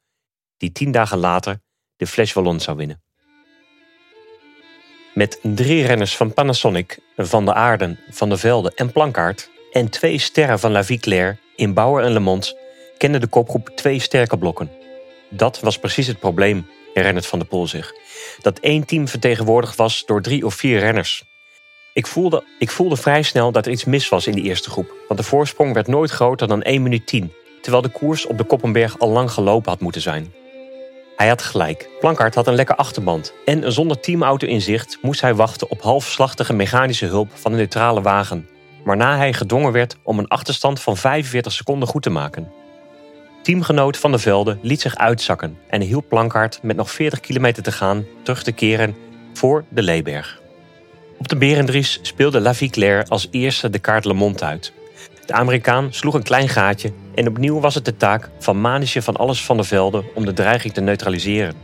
die 0.56 0.72
tien 0.72 0.92
dagen 0.92 1.18
later 1.18 1.60
de 1.96 2.06
Flèche 2.06 2.34
Wallonne 2.34 2.60
zou 2.60 2.76
winnen. 2.76 3.02
Met 5.14 5.38
drie 5.42 5.86
renners 5.86 6.16
van 6.16 6.34
Panasonic, 6.34 6.98
Van 7.16 7.44
der 7.44 7.54
Aarden, 7.54 7.98
Van 8.10 8.28
der 8.28 8.38
Velde 8.38 8.72
en 8.74 8.92
Plankaart 8.92 9.50
en 9.72 9.90
twee 9.90 10.18
sterren 10.18 10.58
van 10.58 10.72
La 10.72 10.84
Vie 10.84 10.98
Claire 10.98 11.36
in 11.56 11.74
Bauer 11.74 12.04
en 12.04 12.12
Le 12.12 12.20
Mans 12.20 12.54
kende 12.98 13.18
de 13.18 13.26
kopgroep 13.26 13.70
twee 13.74 13.98
sterke 13.98 14.38
blokken. 14.38 14.70
Dat 15.30 15.60
was 15.60 15.78
precies 15.78 16.06
het 16.06 16.18
probleem, 16.18 16.66
herinnert 16.94 17.26
Van 17.26 17.38
der 17.38 17.48
Poel 17.48 17.66
zich. 17.66 17.92
Dat 18.40 18.58
één 18.58 18.84
team 18.84 19.08
vertegenwoordigd 19.08 19.76
was 19.76 20.04
door 20.06 20.22
drie 20.22 20.46
of 20.46 20.54
vier 20.54 20.78
renners. 20.78 21.24
Ik 21.92 22.06
voelde, 22.06 22.44
ik 22.58 22.70
voelde 22.70 22.96
vrij 22.96 23.22
snel 23.22 23.52
dat 23.52 23.66
er 23.66 23.72
iets 23.72 23.84
mis 23.84 24.08
was 24.08 24.26
in 24.26 24.34
die 24.34 24.44
eerste 24.44 24.70
groep, 24.70 24.92
want 25.08 25.20
de 25.20 25.26
voorsprong 25.26 25.74
werd 25.74 25.86
nooit 25.86 26.10
groter 26.10 26.48
dan 26.48 26.62
1 26.62 26.82
minuut 26.82 27.06
10, 27.06 27.32
terwijl 27.60 27.82
de 27.82 27.88
koers 27.88 28.26
op 28.26 28.38
de 28.38 28.44
Koppenberg 28.44 28.98
al 28.98 29.08
lang 29.08 29.30
gelopen 29.30 29.70
had 29.70 29.80
moeten 29.80 30.00
zijn. 30.00 30.32
Hij 31.16 31.28
had 31.28 31.42
gelijk. 31.42 31.88
Plankaart 32.00 32.34
had 32.34 32.46
een 32.46 32.54
lekker 32.54 32.74
achterband. 32.74 33.32
En 33.44 33.72
zonder 33.72 34.00
teamauto 34.00 34.46
in 34.46 34.60
zicht 34.60 34.98
moest 35.02 35.20
hij 35.20 35.34
wachten 35.34 35.70
op 35.70 35.82
halfslachtige 35.82 36.52
mechanische 36.52 37.06
hulp 37.06 37.30
van 37.34 37.52
een 37.52 37.58
neutrale 37.58 38.02
wagen. 38.02 38.48
Waarna 38.84 39.16
hij 39.16 39.32
gedwongen 39.32 39.72
werd 39.72 39.96
om 40.02 40.18
een 40.18 40.28
achterstand 40.28 40.80
van 40.80 40.96
45 40.96 41.52
seconden 41.52 41.88
goed 41.88 42.02
te 42.02 42.10
maken. 42.10 42.52
Teamgenoot 43.44 43.96
Van 43.96 44.10
der 44.10 44.20
Velde 44.20 44.58
liet 44.62 44.80
zich 44.80 44.96
uitzakken 44.96 45.58
en 45.68 45.80
hielp 45.80 46.08
Plankaart 46.08 46.58
met 46.62 46.76
nog 46.76 46.90
40 46.90 47.20
kilometer 47.20 47.62
te 47.62 47.72
gaan 47.72 48.04
terug 48.22 48.42
te 48.42 48.52
keren 48.52 48.96
voor 49.32 49.64
de 49.68 49.82
Leeberg. 49.82 50.40
Op 51.18 51.28
de 51.28 51.36
Berendries 51.36 51.98
speelde 52.02 52.40
La 52.40 52.52
Claire 52.70 53.08
als 53.08 53.28
eerste 53.30 53.70
de 53.70 53.78
kaart 53.78 54.04
Le 54.04 54.14
Monde 54.14 54.44
uit. 54.44 54.72
De 55.26 55.32
Amerikaan 55.32 55.92
sloeg 55.92 56.14
een 56.14 56.22
klein 56.22 56.48
gaatje 56.48 56.92
en 57.14 57.28
opnieuw 57.28 57.60
was 57.60 57.74
het 57.74 57.84
de 57.84 57.96
taak 57.96 58.30
van 58.38 58.60
Manisje 58.60 59.02
van 59.02 59.16
alles 59.16 59.44
van 59.44 59.56
der 59.56 59.66
Velde 59.66 60.04
om 60.14 60.24
de 60.24 60.32
dreiging 60.32 60.72
te 60.72 60.80
neutraliseren. 60.80 61.54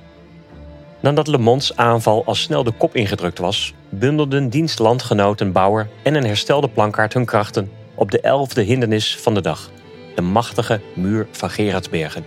Nadat 1.00 1.26
Le 1.26 1.38
Monds 1.38 1.76
aanval 1.76 2.25
al 2.25 2.34
snel 2.34 2.64
de 2.64 2.72
kop 2.72 2.94
ingedrukt 2.94 3.38
was, 3.38 3.75
bundelden 3.88 4.49
dienstlandgenoten 4.49 5.52
Bauer 5.52 5.88
en 6.02 6.14
een 6.14 6.26
herstelde 6.26 6.68
plankaart 6.68 7.12
hun 7.12 7.25
krachten 7.25 7.70
op 7.94 8.10
de 8.10 8.20
elfde 8.20 8.62
hindernis 8.62 9.18
van 9.20 9.34
de 9.34 9.40
dag, 9.40 9.70
de 10.14 10.23
machtige 10.23 10.81
muur 10.95 11.26
van 11.31 11.50
Gerardsbergen. 11.50 12.25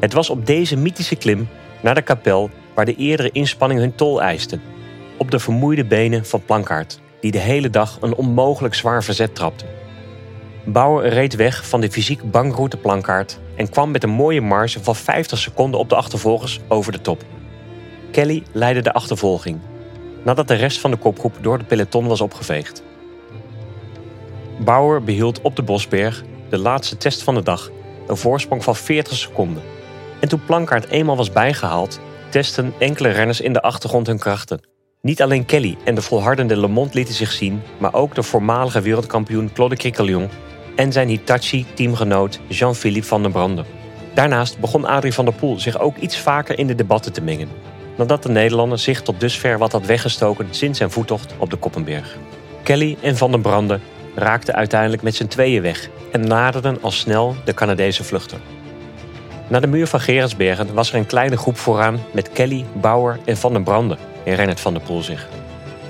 Het 0.00 0.12
was 0.12 0.30
op 0.30 0.46
deze 0.46 0.76
mythische 0.76 1.16
klim 1.16 1.48
naar 1.80 1.94
de 1.94 2.02
kapel 2.02 2.50
waar 2.74 2.84
de 2.84 2.96
eerdere 2.96 3.30
inspanning 3.30 3.80
hun 3.80 3.94
tol 3.94 4.22
eiste, 4.22 4.58
op 5.16 5.30
de 5.30 5.38
vermoeide 5.38 5.84
benen 5.84 6.26
van 6.26 6.44
Plankaart, 6.44 7.00
die 7.20 7.30
de 7.30 7.38
hele 7.38 7.70
dag 7.70 7.98
een 8.00 8.14
onmogelijk 8.14 8.74
zwaar 8.74 9.04
verzet 9.04 9.34
trapte. 9.34 9.64
Bauer 10.64 11.08
reed 11.08 11.34
weg 11.34 11.68
van 11.68 11.80
de 11.80 11.90
fysiek 11.90 12.30
bankroute 12.30 12.76
plankaart 12.76 13.38
en 13.56 13.70
kwam 13.70 13.90
met 13.90 14.02
een 14.02 14.10
mooie 14.10 14.40
marge 14.40 14.82
van 14.82 14.96
50 14.96 15.38
seconden 15.38 15.80
op 15.80 15.88
de 15.88 15.94
achtervolgers 15.94 16.60
over 16.68 16.92
de 16.92 17.00
top. 17.00 17.24
Kelly 18.10 18.42
leidde 18.52 18.82
de 18.82 18.92
achtervolging, 18.92 19.58
nadat 20.24 20.48
de 20.48 20.54
rest 20.54 20.80
van 20.80 20.90
de 20.90 20.96
kopgroep 20.96 21.36
door 21.40 21.58
de 21.58 21.64
peloton 21.64 22.06
was 22.06 22.20
opgeveegd. 22.20 22.82
Bauer 24.58 25.02
behield 25.02 25.40
op 25.40 25.56
de 25.56 25.62
Bosberg, 25.62 26.24
de 26.52 26.58
laatste 26.58 26.96
test 26.96 27.22
van 27.22 27.34
de 27.34 27.42
dag, 27.42 27.70
een 28.06 28.16
voorsprong 28.16 28.64
van 28.64 28.76
40 28.76 29.16
seconden. 29.16 29.62
En 30.20 30.28
toen 30.28 30.44
Plankaart 30.44 30.88
eenmaal 30.88 31.16
was 31.16 31.30
bijgehaald, 31.30 32.00
testen 32.28 32.74
enkele 32.78 33.08
renners 33.08 33.40
in 33.40 33.52
de 33.52 33.62
achtergrond 33.62 34.06
hun 34.06 34.18
krachten. 34.18 34.60
Niet 35.00 35.22
alleen 35.22 35.44
Kelly 35.44 35.76
en 35.84 35.94
de 35.94 36.02
volhardende 36.02 36.56
Le 36.56 36.68
Monde 36.68 36.94
lieten 36.94 37.14
zich 37.14 37.32
zien, 37.32 37.62
maar 37.78 37.94
ook 37.94 38.14
de 38.14 38.22
voormalige 38.22 38.80
wereldkampioen 38.80 39.52
Claude 39.52 39.76
Criquelion 39.76 40.28
en 40.76 40.92
zijn 40.92 41.08
Hitachi-teamgenoot 41.08 42.40
Jean-Philippe 42.48 43.08
van 43.08 43.22
der 43.22 43.30
Brande. 43.30 43.64
Daarnaast 44.14 44.58
begon 44.58 44.84
Adrie 44.84 45.14
van 45.14 45.24
der 45.24 45.34
Poel 45.34 45.60
zich 45.60 45.78
ook 45.78 45.96
iets 45.96 46.18
vaker 46.18 46.58
in 46.58 46.66
de 46.66 46.74
debatten 46.74 47.12
te 47.12 47.22
mengen, 47.22 47.48
nadat 47.96 48.22
de 48.22 48.28
Nederlander 48.28 48.78
zich 48.78 49.02
tot 49.02 49.20
dusver 49.20 49.58
wat 49.58 49.72
had 49.72 49.86
weggestoken 49.86 50.46
sinds 50.50 50.78
zijn 50.78 50.90
voettocht 50.90 51.34
op 51.38 51.50
de 51.50 51.56
Koppenberg. 51.56 52.16
Kelly 52.62 52.96
en 53.00 53.16
Van 53.16 53.30
der 53.30 53.40
Brande 53.40 53.80
raakten 54.14 54.54
uiteindelijk 54.54 55.02
met 55.02 55.14
z'n 55.14 55.26
tweeën 55.26 55.62
weg 55.62 55.88
en 56.12 56.26
naderden 56.26 56.78
al 56.80 56.90
snel 56.90 57.36
de 57.44 57.54
Canadese 57.54 58.04
vluchter. 58.04 58.38
Na 59.48 59.60
de 59.60 59.66
muur 59.66 59.86
van 59.86 60.00
Gerardsbergen 60.00 60.74
was 60.74 60.92
er 60.92 60.98
een 60.98 61.06
kleine 61.06 61.36
groep 61.36 61.56
vooraan 61.56 62.00
met 62.12 62.32
Kelly, 62.32 62.64
Bauer 62.72 63.18
en 63.24 63.36
Van 63.36 63.52
der 63.52 63.62
Brande, 63.62 63.96
herinnert 64.24 64.60
Van 64.60 64.74
der 64.74 64.82
Poel 64.82 65.02
zich. 65.02 65.28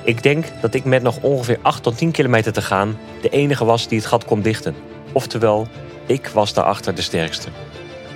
Ik 0.04 0.22
denk 0.22 0.44
dat 0.60 0.74
ik 0.74 0.84
met 0.84 1.02
nog 1.02 1.18
ongeveer 1.20 1.58
8 1.62 1.82
tot 1.82 1.98
10 1.98 2.10
kilometer 2.10 2.52
te 2.52 2.62
gaan 2.62 2.98
de 3.22 3.28
enige 3.28 3.64
was 3.64 3.88
die 3.88 3.98
het 3.98 4.06
gat 4.06 4.24
kon 4.24 4.42
dichten. 4.42 4.74
Oftewel, 5.12 5.66
ik 6.06 6.28
was 6.28 6.52
daarachter 6.54 6.94
de 6.94 7.02
sterkste. 7.02 7.48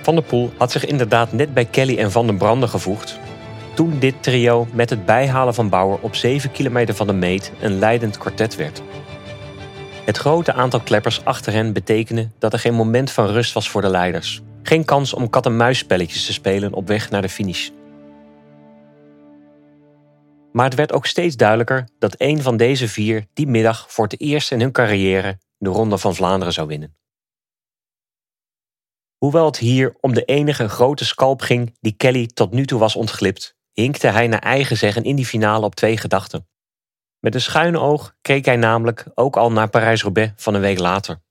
Van 0.01 0.15
der 0.15 0.23
Poel 0.23 0.51
had 0.57 0.71
zich 0.71 0.85
inderdaad 0.85 1.31
net 1.31 1.53
bij 1.53 1.65
Kelly 1.65 1.97
en 1.97 2.11
Van 2.11 2.25
den 2.25 2.37
Branden 2.37 2.69
gevoegd. 2.69 3.19
Toen 3.73 3.99
dit 3.99 4.15
trio 4.19 4.67
met 4.73 4.89
het 4.89 5.05
bijhalen 5.05 5.53
van 5.53 5.69
Bauer 5.69 5.97
op 6.01 6.15
7 6.15 6.51
kilometer 6.51 6.95
van 6.95 7.07
de 7.07 7.13
meet 7.13 7.51
een 7.61 7.79
leidend 7.79 8.17
kwartet 8.17 8.55
werd. 8.55 8.81
Het 10.07 10.17
grote 10.17 10.53
aantal 10.53 10.81
kleppers 10.81 11.25
achter 11.25 11.53
hen 11.53 11.73
betekende 11.73 12.29
dat 12.39 12.53
er 12.53 12.59
geen 12.59 12.73
moment 12.73 13.11
van 13.11 13.25
rust 13.25 13.53
was 13.53 13.69
voor 13.69 13.81
de 13.81 13.89
leiders. 13.89 14.41
Geen 14.63 14.85
kans 14.85 15.13
om 15.13 15.29
kat-en-muisspelletjes 15.29 16.25
te 16.25 16.33
spelen 16.33 16.73
op 16.73 16.87
weg 16.87 17.09
naar 17.09 17.21
de 17.21 17.29
finish. 17.29 17.69
Maar 20.51 20.65
het 20.65 20.75
werd 20.75 20.91
ook 20.91 21.05
steeds 21.05 21.35
duidelijker 21.35 21.89
dat 21.99 22.15
een 22.17 22.41
van 22.41 22.57
deze 22.57 22.87
vier 22.87 23.25
die 23.33 23.47
middag 23.47 23.91
voor 23.91 24.03
het 24.03 24.19
eerst 24.19 24.51
in 24.51 24.59
hun 24.59 24.71
carrière 24.71 25.39
de 25.57 25.69
Ronde 25.69 25.97
van 25.97 26.15
Vlaanderen 26.15 26.53
zou 26.53 26.67
winnen. 26.67 26.97
Hoewel 29.17 29.45
het 29.45 29.57
hier 29.57 29.95
om 29.99 30.13
de 30.13 30.23
enige 30.23 30.69
grote 30.69 31.05
scalp 31.05 31.41
ging 31.41 31.77
die 31.79 31.93
Kelly 31.97 32.27
tot 32.27 32.51
nu 32.51 32.65
toe 32.65 32.79
was 32.79 32.95
ontglipt, 32.95 33.55
hinkte 33.73 34.07
hij 34.07 34.27
naar 34.27 34.39
eigen 34.39 34.77
zeggen 34.77 35.03
in 35.03 35.15
die 35.15 35.25
finale 35.25 35.65
op 35.65 35.75
twee 35.75 35.97
gedachten. 35.97 36.47
Met 37.19 37.35
een 37.35 37.41
schuine 37.41 37.79
oog 37.79 38.15
keek 38.21 38.45
hij 38.45 38.55
namelijk 38.55 39.05
ook 39.13 39.37
al 39.37 39.51
naar 39.51 39.69
Parijs-Roubaix 39.69 40.31
van 40.35 40.53
een 40.53 40.61
week 40.61 40.79
later. 40.79 41.21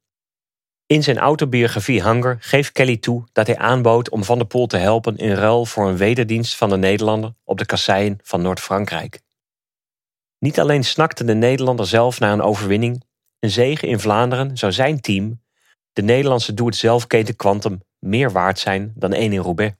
In 0.87 1.03
zijn 1.03 1.19
autobiografie 1.19 2.03
Hunger 2.03 2.37
geeft 2.41 2.73
Kelly 2.73 2.97
toe 2.97 3.25
dat 3.33 3.47
hij 3.47 3.57
aanbood 3.57 4.11
om 4.11 4.25
Van 4.25 4.39
der 4.39 4.47
Poel 4.47 4.67
te 4.67 4.77
helpen 4.77 5.17
in 5.17 5.35
ruil 5.35 5.65
voor 5.65 5.89
een 5.89 5.97
wederdienst 5.97 6.57
van 6.57 6.69
de 6.69 6.77
Nederlander 6.77 7.35
op 7.45 7.59
de 7.59 7.67
kasseien 7.67 8.19
van 8.23 8.43
Noord-Frankrijk. 8.43 9.21
Niet 10.39 10.61
alleen 10.61 10.85
snakte 10.85 11.25
de 11.25 11.35
Nederlander 11.35 11.87
zelf 11.87 12.21
naar 12.21 12.33
een 12.33 12.43
overwinning, 12.43 13.05
een 13.39 13.51
zege 13.51 13.87
in 13.87 14.01
Vlaanderen 14.01 14.57
zou 14.57 14.73
zijn 14.73 15.01
team, 15.01 15.43
de 15.93 16.03
Nederlandse 16.03 16.55
doe-het-zelf 16.55 17.07
keten 17.07 17.37
Quantum, 17.37 17.83
meer 17.99 18.33
waard 18.33 18.59
zijn 18.59 18.93
dan 18.95 19.13
één 19.13 19.33
in 19.33 19.41
Roubaix. 19.41 19.77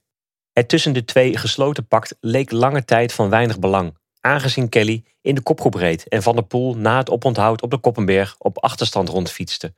Het 0.51 0.69
tussen 0.69 0.93
de 0.93 1.05
twee 1.05 1.37
gesloten 1.37 1.87
pact 1.87 2.15
leek 2.19 2.51
lange 2.51 2.85
tijd 2.85 3.13
van 3.13 3.29
weinig 3.29 3.59
belang, 3.59 3.97
aangezien 4.21 4.69
Kelly 4.69 5.03
in 5.21 5.35
de 5.35 5.41
kopgroep 5.41 5.73
reed 5.73 6.07
en 6.07 6.23
Van 6.23 6.35
der 6.35 6.45
Poel 6.45 6.77
na 6.77 6.97
het 6.97 7.09
oponthoud 7.09 7.61
op 7.61 7.71
de 7.71 7.77
Koppenberg 7.77 8.35
op 8.37 8.57
achterstand 8.57 9.09
rondfietste 9.09 9.73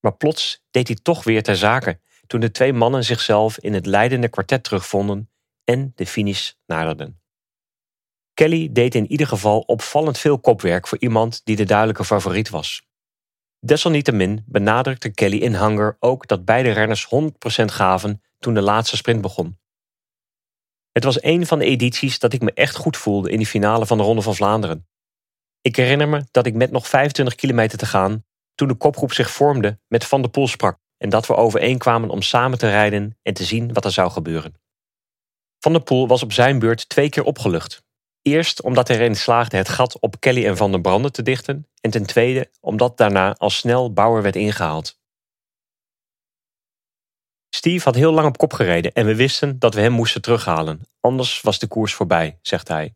maar 0.00 0.16
plots 0.16 0.64
deed 0.70 0.88
hij 0.88 0.96
toch 1.02 1.24
weer 1.24 1.42
ter 1.42 1.56
zake 1.56 2.00
toen 2.26 2.40
de 2.40 2.50
twee 2.50 2.72
mannen 2.72 3.04
zichzelf 3.04 3.58
in 3.58 3.74
het 3.74 3.86
leidende 3.86 4.28
kwartet 4.28 4.64
terugvonden 4.64 5.30
en 5.64 5.92
de 5.94 6.06
finish 6.06 6.52
naderden. 6.66 7.20
Kelly 8.34 8.68
deed 8.72 8.94
in 8.94 9.10
ieder 9.10 9.26
geval 9.26 9.60
opvallend 9.60 10.18
veel 10.18 10.38
kopwerk 10.38 10.86
voor 10.86 10.98
iemand 10.98 11.40
die 11.44 11.56
de 11.56 11.64
duidelijke 11.64 12.04
favoriet 12.04 12.50
was. 12.50 12.88
Desalniettemin 13.58 14.44
benadrukte 14.46 15.10
Kelly 15.10 15.36
in 15.36 15.54
Hunger 15.54 15.96
ook 15.98 16.26
dat 16.26 16.44
beide 16.44 16.70
renners 16.70 17.06
100% 17.06 17.64
gaven 17.64 18.22
toen 18.38 18.54
de 18.54 18.62
laatste 18.62 18.96
sprint 18.96 19.20
begon. 19.20 19.58
Het 20.92 21.04
was 21.04 21.22
een 21.22 21.46
van 21.46 21.58
de 21.58 21.64
edities 21.64 22.18
dat 22.18 22.32
ik 22.32 22.40
me 22.40 22.52
echt 22.52 22.76
goed 22.76 22.96
voelde 22.96 23.30
in 23.30 23.36
die 23.36 23.46
finale 23.46 23.86
van 23.86 23.98
de 23.98 24.04
Ronde 24.04 24.22
van 24.22 24.34
Vlaanderen. 24.34 24.88
Ik 25.60 25.76
herinner 25.76 26.08
me 26.08 26.24
dat 26.30 26.46
ik 26.46 26.54
met 26.54 26.70
nog 26.70 26.88
25 26.88 27.34
kilometer 27.34 27.78
te 27.78 27.86
gaan 27.86 28.24
toen 28.54 28.68
de 28.68 28.74
kopgroep 28.74 29.12
zich 29.12 29.30
vormde 29.30 29.78
met 29.88 30.04
Van 30.04 30.20
der 30.22 30.30
Poel 30.30 30.48
sprak 30.48 30.78
en 30.96 31.08
dat 31.08 31.26
we 31.26 31.36
overeenkwamen 31.36 32.10
om 32.10 32.22
samen 32.22 32.58
te 32.58 32.68
rijden 32.68 33.18
en 33.22 33.34
te 33.34 33.44
zien 33.44 33.72
wat 33.72 33.84
er 33.84 33.92
zou 33.92 34.10
gebeuren. 34.10 34.54
Van 35.58 35.72
der 35.72 35.82
Poel 35.82 36.08
was 36.08 36.22
op 36.22 36.32
zijn 36.32 36.58
beurt 36.58 36.88
twee 36.88 37.08
keer 37.08 37.24
opgelucht. 37.24 37.82
Eerst 38.22 38.62
omdat 38.62 38.88
hij 38.88 38.96
erin 38.96 39.16
slaagde 39.16 39.56
het 39.56 39.68
gat 39.68 39.98
op 39.98 40.20
Kelly 40.20 40.46
en 40.46 40.56
Van 40.56 40.70
der 40.70 40.80
Branden 40.80 41.12
te 41.12 41.22
dichten 41.22 41.68
en 41.80 41.90
ten 41.90 42.06
tweede 42.06 42.50
omdat 42.60 42.96
daarna 42.96 43.34
al 43.34 43.50
snel 43.50 43.92
Bauer 43.92 44.22
werd 44.22 44.36
ingehaald. 44.36 44.99
Steve 47.50 47.84
had 47.84 47.94
heel 47.94 48.12
lang 48.12 48.26
op 48.26 48.38
kop 48.38 48.52
gereden 48.52 48.92
en 48.92 49.06
we 49.06 49.14
wisten 49.14 49.58
dat 49.58 49.74
we 49.74 49.80
hem 49.80 49.92
moesten 49.92 50.22
terughalen, 50.22 50.80
anders 51.00 51.40
was 51.40 51.58
de 51.58 51.66
koers 51.66 51.94
voorbij, 51.94 52.38
zegt 52.42 52.68
hij. 52.68 52.94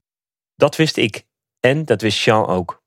Dat 0.57 0.77
wist 0.77 0.97
ik 0.97 1.27
en 1.61 1.85
dat 1.85 2.01
wist 2.01 2.19
Jean 2.19 2.47
ook. 2.47 2.83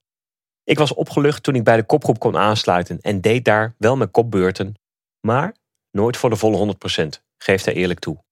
Ik 0.64 0.78
was 0.78 0.94
opgelucht 0.94 1.44
toen 1.44 1.56
ik 1.56 1.64
bij 1.64 1.76
de 1.76 1.84
kopgroep 1.84 2.20
kon 2.20 2.38
aansluiten 2.38 3.02
en 3.02 3.22
deed 3.22 3.46
daar 3.46 3.76
wel 3.78 3.98
mijn 3.98 4.12
kopbeurten. 4.12 4.76
Maar 5.20 5.56
nooit 5.92 6.18
voor 6.18 6.30
de 6.30 6.36
volle 6.36 6.76
100%, 7.06 7.08
geeft 7.38 7.66
hij 7.66 7.74
eerlijk 7.74 8.00
toe. 8.00 8.24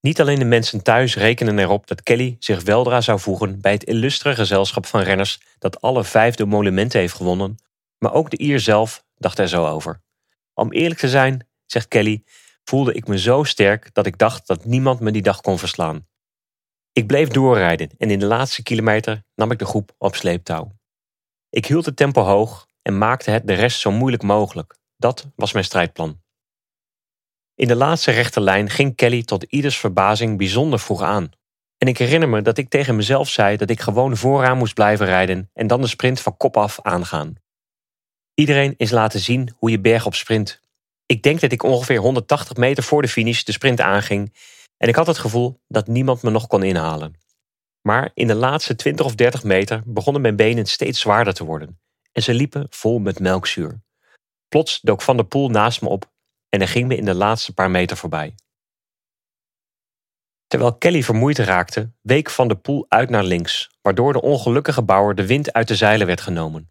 Niet 0.00 0.20
alleen 0.20 0.38
de 0.38 0.44
mensen 0.44 0.82
thuis 0.82 1.16
rekenen 1.16 1.58
erop 1.58 1.86
dat 1.86 2.02
Kelly 2.02 2.36
zich 2.38 2.62
weldra 2.62 3.00
zou 3.00 3.20
voegen 3.20 3.60
bij 3.60 3.72
het 3.72 3.84
illustere 3.84 4.34
gezelschap 4.34 4.86
van 4.86 5.00
renners 5.00 5.40
dat 5.58 5.80
alle 5.80 6.04
vijf 6.04 6.34
de 6.34 6.44
monumenten 6.44 7.00
heeft 7.00 7.14
gewonnen, 7.14 7.56
maar 7.98 8.12
ook 8.12 8.30
de 8.30 8.38
Ier 8.38 8.60
zelf 8.60 9.04
dacht 9.16 9.38
er 9.38 9.48
zo 9.48 9.66
over. 9.66 10.00
Om 10.54 10.72
eerlijk 10.72 11.00
te 11.00 11.08
zijn, 11.08 11.48
zegt 11.66 11.88
Kelly, 11.88 12.22
voelde 12.70 12.92
ik 12.92 13.06
me 13.06 13.18
zo 13.18 13.44
sterk 13.44 13.94
dat 13.94 14.06
ik 14.06 14.18
dacht 14.18 14.46
dat 14.46 14.64
niemand 14.64 15.00
me 15.00 15.10
die 15.10 15.22
dag 15.22 15.40
kon 15.40 15.58
verslaan. 15.58 16.06
Ik 16.92 17.06
bleef 17.06 17.28
doorrijden 17.28 17.90
en 17.98 18.10
in 18.10 18.18
de 18.18 18.26
laatste 18.26 18.62
kilometer 18.62 19.24
nam 19.34 19.50
ik 19.50 19.58
de 19.58 19.64
groep 19.64 19.94
op 19.98 20.14
sleeptouw. 20.14 20.72
Ik 21.48 21.66
hield 21.66 21.86
het 21.86 21.96
tempo 21.96 22.22
hoog 22.22 22.66
en 22.82 22.98
maakte 22.98 23.30
het 23.30 23.46
de 23.46 23.52
rest 23.52 23.80
zo 23.80 23.90
moeilijk 23.90 24.22
mogelijk. 24.22 24.78
Dat 24.96 25.26
was 25.36 25.52
mijn 25.52 25.64
strijdplan. 25.64 26.20
In 27.54 27.68
de 27.68 27.76
laatste 27.76 28.10
rechte 28.10 28.40
lijn 28.40 28.70
ging 28.70 28.96
Kelly 28.96 29.22
tot 29.22 29.42
ieders 29.42 29.78
verbazing 29.78 30.38
bijzonder 30.38 30.78
vroeg 30.78 31.02
aan. 31.02 31.30
En 31.78 31.88
ik 31.88 31.98
herinner 31.98 32.28
me 32.28 32.42
dat 32.42 32.58
ik 32.58 32.68
tegen 32.68 32.96
mezelf 32.96 33.28
zei 33.28 33.56
dat 33.56 33.70
ik 33.70 33.80
gewoon 33.80 34.16
vooraan 34.16 34.58
moest 34.58 34.74
blijven 34.74 35.06
rijden 35.06 35.50
en 35.52 35.66
dan 35.66 35.80
de 35.80 35.86
sprint 35.86 36.20
van 36.20 36.36
kop 36.36 36.56
af 36.56 36.80
aangaan. 36.82 37.34
Iedereen 38.34 38.74
is 38.76 38.90
laten 38.90 39.20
zien 39.20 39.54
hoe 39.56 39.70
je 39.70 39.80
bergop 39.80 40.14
sprint. 40.14 40.60
Ik 41.10 41.22
denk 41.22 41.40
dat 41.40 41.52
ik 41.52 41.62
ongeveer 41.62 41.98
180 41.98 42.56
meter 42.56 42.82
voor 42.82 43.02
de 43.02 43.08
finish 43.08 43.42
de 43.42 43.52
sprint 43.52 43.80
aanging 43.80 44.34
en 44.76 44.88
ik 44.88 44.94
had 44.94 45.06
het 45.06 45.18
gevoel 45.18 45.60
dat 45.68 45.86
niemand 45.86 46.22
me 46.22 46.30
nog 46.30 46.46
kon 46.46 46.62
inhalen. 46.62 47.14
Maar 47.80 48.10
in 48.14 48.26
de 48.26 48.34
laatste 48.34 48.74
20 48.74 49.06
of 49.06 49.14
30 49.14 49.44
meter 49.44 49.82
begonnen 49.86 50.22
mijn 50.22 50.36
benen 50.36 50.66
steeds 50.66 51.00
zwaarder 51.00 51.34
te 51.34 51.44
worden 51.44 51.80
en 52.12 52.22
ze 52.22 52.34
liepen 52.34 52.66
vol 52.70 52.98
met 52.98 53.18
melkzuur. 53.18 53.80
Plots 54.48 54.80
dook 54.80 55.02
Van 55.02 55.16
der 55.16 55.26
Poel 55.26 55.48
naast 55.48 55.82
me 55.82 55.88
op 55.88 56.10
en 56.48 56.60
hij 56.60 56.68
ging 56.68 56.88
me 56.88 56.96
in 56.96 57.04
de 57.04 57.14
laatste 57.14 57.54
paar 57.54 57.70
meter 57.70 57.96
voorbij. 57.96 58.34
Terwijl 60.46 60.74
Kelly 60.74 61.02
vermoeid 61.02 61.38
raakte, 61.38 61.92
week 62.00 62.30
Van 62.30 62.48
der 62.48 62.58
Poel 62.58 62.86
uit 62.88 63.10
naar 63.10 63.24
links, 63.24 63.70
waardoor 63.82 64.12
de 64.12 64.22
ongelukkige 64.22 64.82
bouwer 64.82 65.14
de 65.14 65.26
wind 65.26 65.52
uit 65.52 65.68
de 65.68 65.76
zeilen 65.76 66.06
werd 66.06 66.20
genomen. 66.20 66.70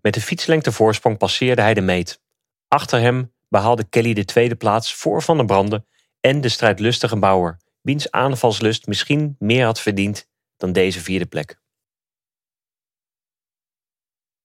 Met 0.00 0.14
de 0.14 0.20
fietslengte 0.20 0.72
voorsprong 0.72 1.18
passeerde 1.18 1.62
hij 1.62 1.74
de 1.74 1.80
meet. 1.80 2.20
Achter 2.68 3.00
hem 3.00 3.32
behaalde 3.50 3.84
Kelly 3.88 4.14
de 4.14 4.24
tweede 4.24 4.56
plaats 4.56 4.94
voor 4.94 5.22
Van 5.22 5.36
der 5.36 5.46
Branden 5.46 5.86
en 6.20 6.40
de 6.40 6.48
strijdlustige 6.48 7.18
bouwer, 7.18 7.60
wiens 7.80 8.10
aanvalslust 8.10 8.86
misschien 8.86 9.36
meer 9.38 9.64
had 9.64 9.80
verdiend 9.80 10.28
dan 10.56 10.72
deze 10.72 11.00
vierde 11.00 11.26
plek. 11.26 11.58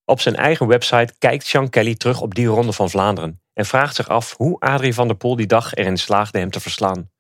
Op 0.06 0.20
zijn 0.20 0.36
eigen 0.36 0.68
website 0.68 1.14
kijkt 1.18 1.48
Jean 1.48 1.70
Kelly 1.70 1.96
terug 1.96 2.22
op 2.22 2.36
die 2.36 2.48
ronde 2.48 2.74
van 2.74 2.90
Vlaanderen 2.90 3.42
en 3.54 3.66
vraagt 3.66 3.96
zich 3.96 4.10
af 4.10 4.34
hoe 4.38 4.60
Adrie 4.60 4.94
van 4.94 5.08
der 5.08 5.18
Poel 5.18 5.36
die 5.36 5.48
dag 5.48 5.74
erin 5.74 5.98
slaagde 5.98 6.40
hem 6.40 6.52
te 6.52 6.60
verslaan. 6.60 7.12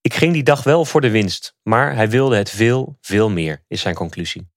Ik 0.00 0.14
ging 0.14 0.32
die 0.32 0.42
dag 0.42 0.62
wel 0.62 0.84
voor 0.84 1.00
de 1.00 1.10
winst, 1.10 1.56
maar 1.62 1.94
hij 1.94 2.10
wilde 2.10 2.36
het 2.36 2.50
veel, 2.50 2.98
veel 3.00 3.30
meer, 3.30 3.64
is 3.68 3.80
zijn 3.80 3.94
conclusie. 3.94 4.51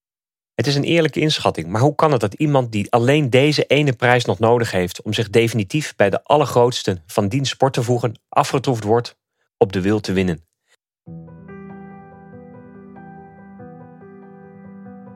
Het 0.55 0.67
is 0.67 0.75
een 0.75 0.83
eerlijke 0.83 1.19
inschatting, 1.19 1.67
maar 1.67 1.81
hoe 1.81 1.95
kan 1.95 2.11
het 2.11 2.21
dat 2.21 2.33
iemand 2.33 2.71
die 2.71 2.91
alleen 2.91 3.29
deze 3.29 3.65
ene 3.65 3.93
prijs 3.93 4.25
nog 4.25 4.39
nodig 4.39 4.71
heeft 4.71 5.01
om 5.01 5.13
zich 5.13 5.29
definitief 5.29 5.95
bij 5.95 6.09
de 6.09 6.23
allergrootste 6.23 7.01
van 7.05 7.27
die 7.27 7.45
sport 7.45 7.73
te 7.73 7.83
voegen, 7.83 8.19
afgetroefd 8.29 8.83
wordt 8.83 9.17
op 9.57 9.73
de 9.73 9.81
wil 9.81 9.99
te 9.99 10.13
winnen? 10.13 10.45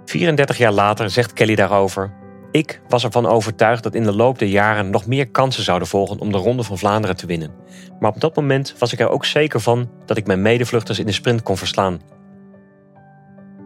34 0.05 0.58
jaar 0.58 0.72
later 0.72 1.10
zegt 1.10 1.34
Kelly 1.34 1.55
daarover: 1.55 2.13
Ik 2.51 2.81
was 2.88 3.03
ervan 3.03 3.25
overtuigd 3.25 3.84
dat 3.84 3.96
in 3.96 4.03
de 4.03 4.15
loop 4.15 4.39
der 4.39 4.48
jaren 4.48 4.89
nog 4.89 5.05
meer 5.05 5.29
kansen 5.29 5.63
zouden 5.63 5.88
volgen 5.88 6.19
om 6.19 6.31
de 6.31 6.38
Ronde 6.38 6.63
van 6.63 6.77
Vlaanderen 6.77 7.17
te 7.17 7.25
winnen. 7.25 7.53
Maar 8.00 8.12
op 8.12 8.22
dat 8.22 8.36
moment 8.36 8.75
was 8.77 8.93
ik 8.93 9.00
er 9.00 9.10
ook 9.10 9.25
zeker 9.25 9.60
van 9.60 9.89
dat 10.05 10.17
ik 10.17 10.27
mijn 10.27 10.41
medevluchters 10.41 11.00
in 11.00 11.05
de 11.05 11.12
sprint 11.12 11.43
kon 11.43 11.58
verslaan. 11.58 12.01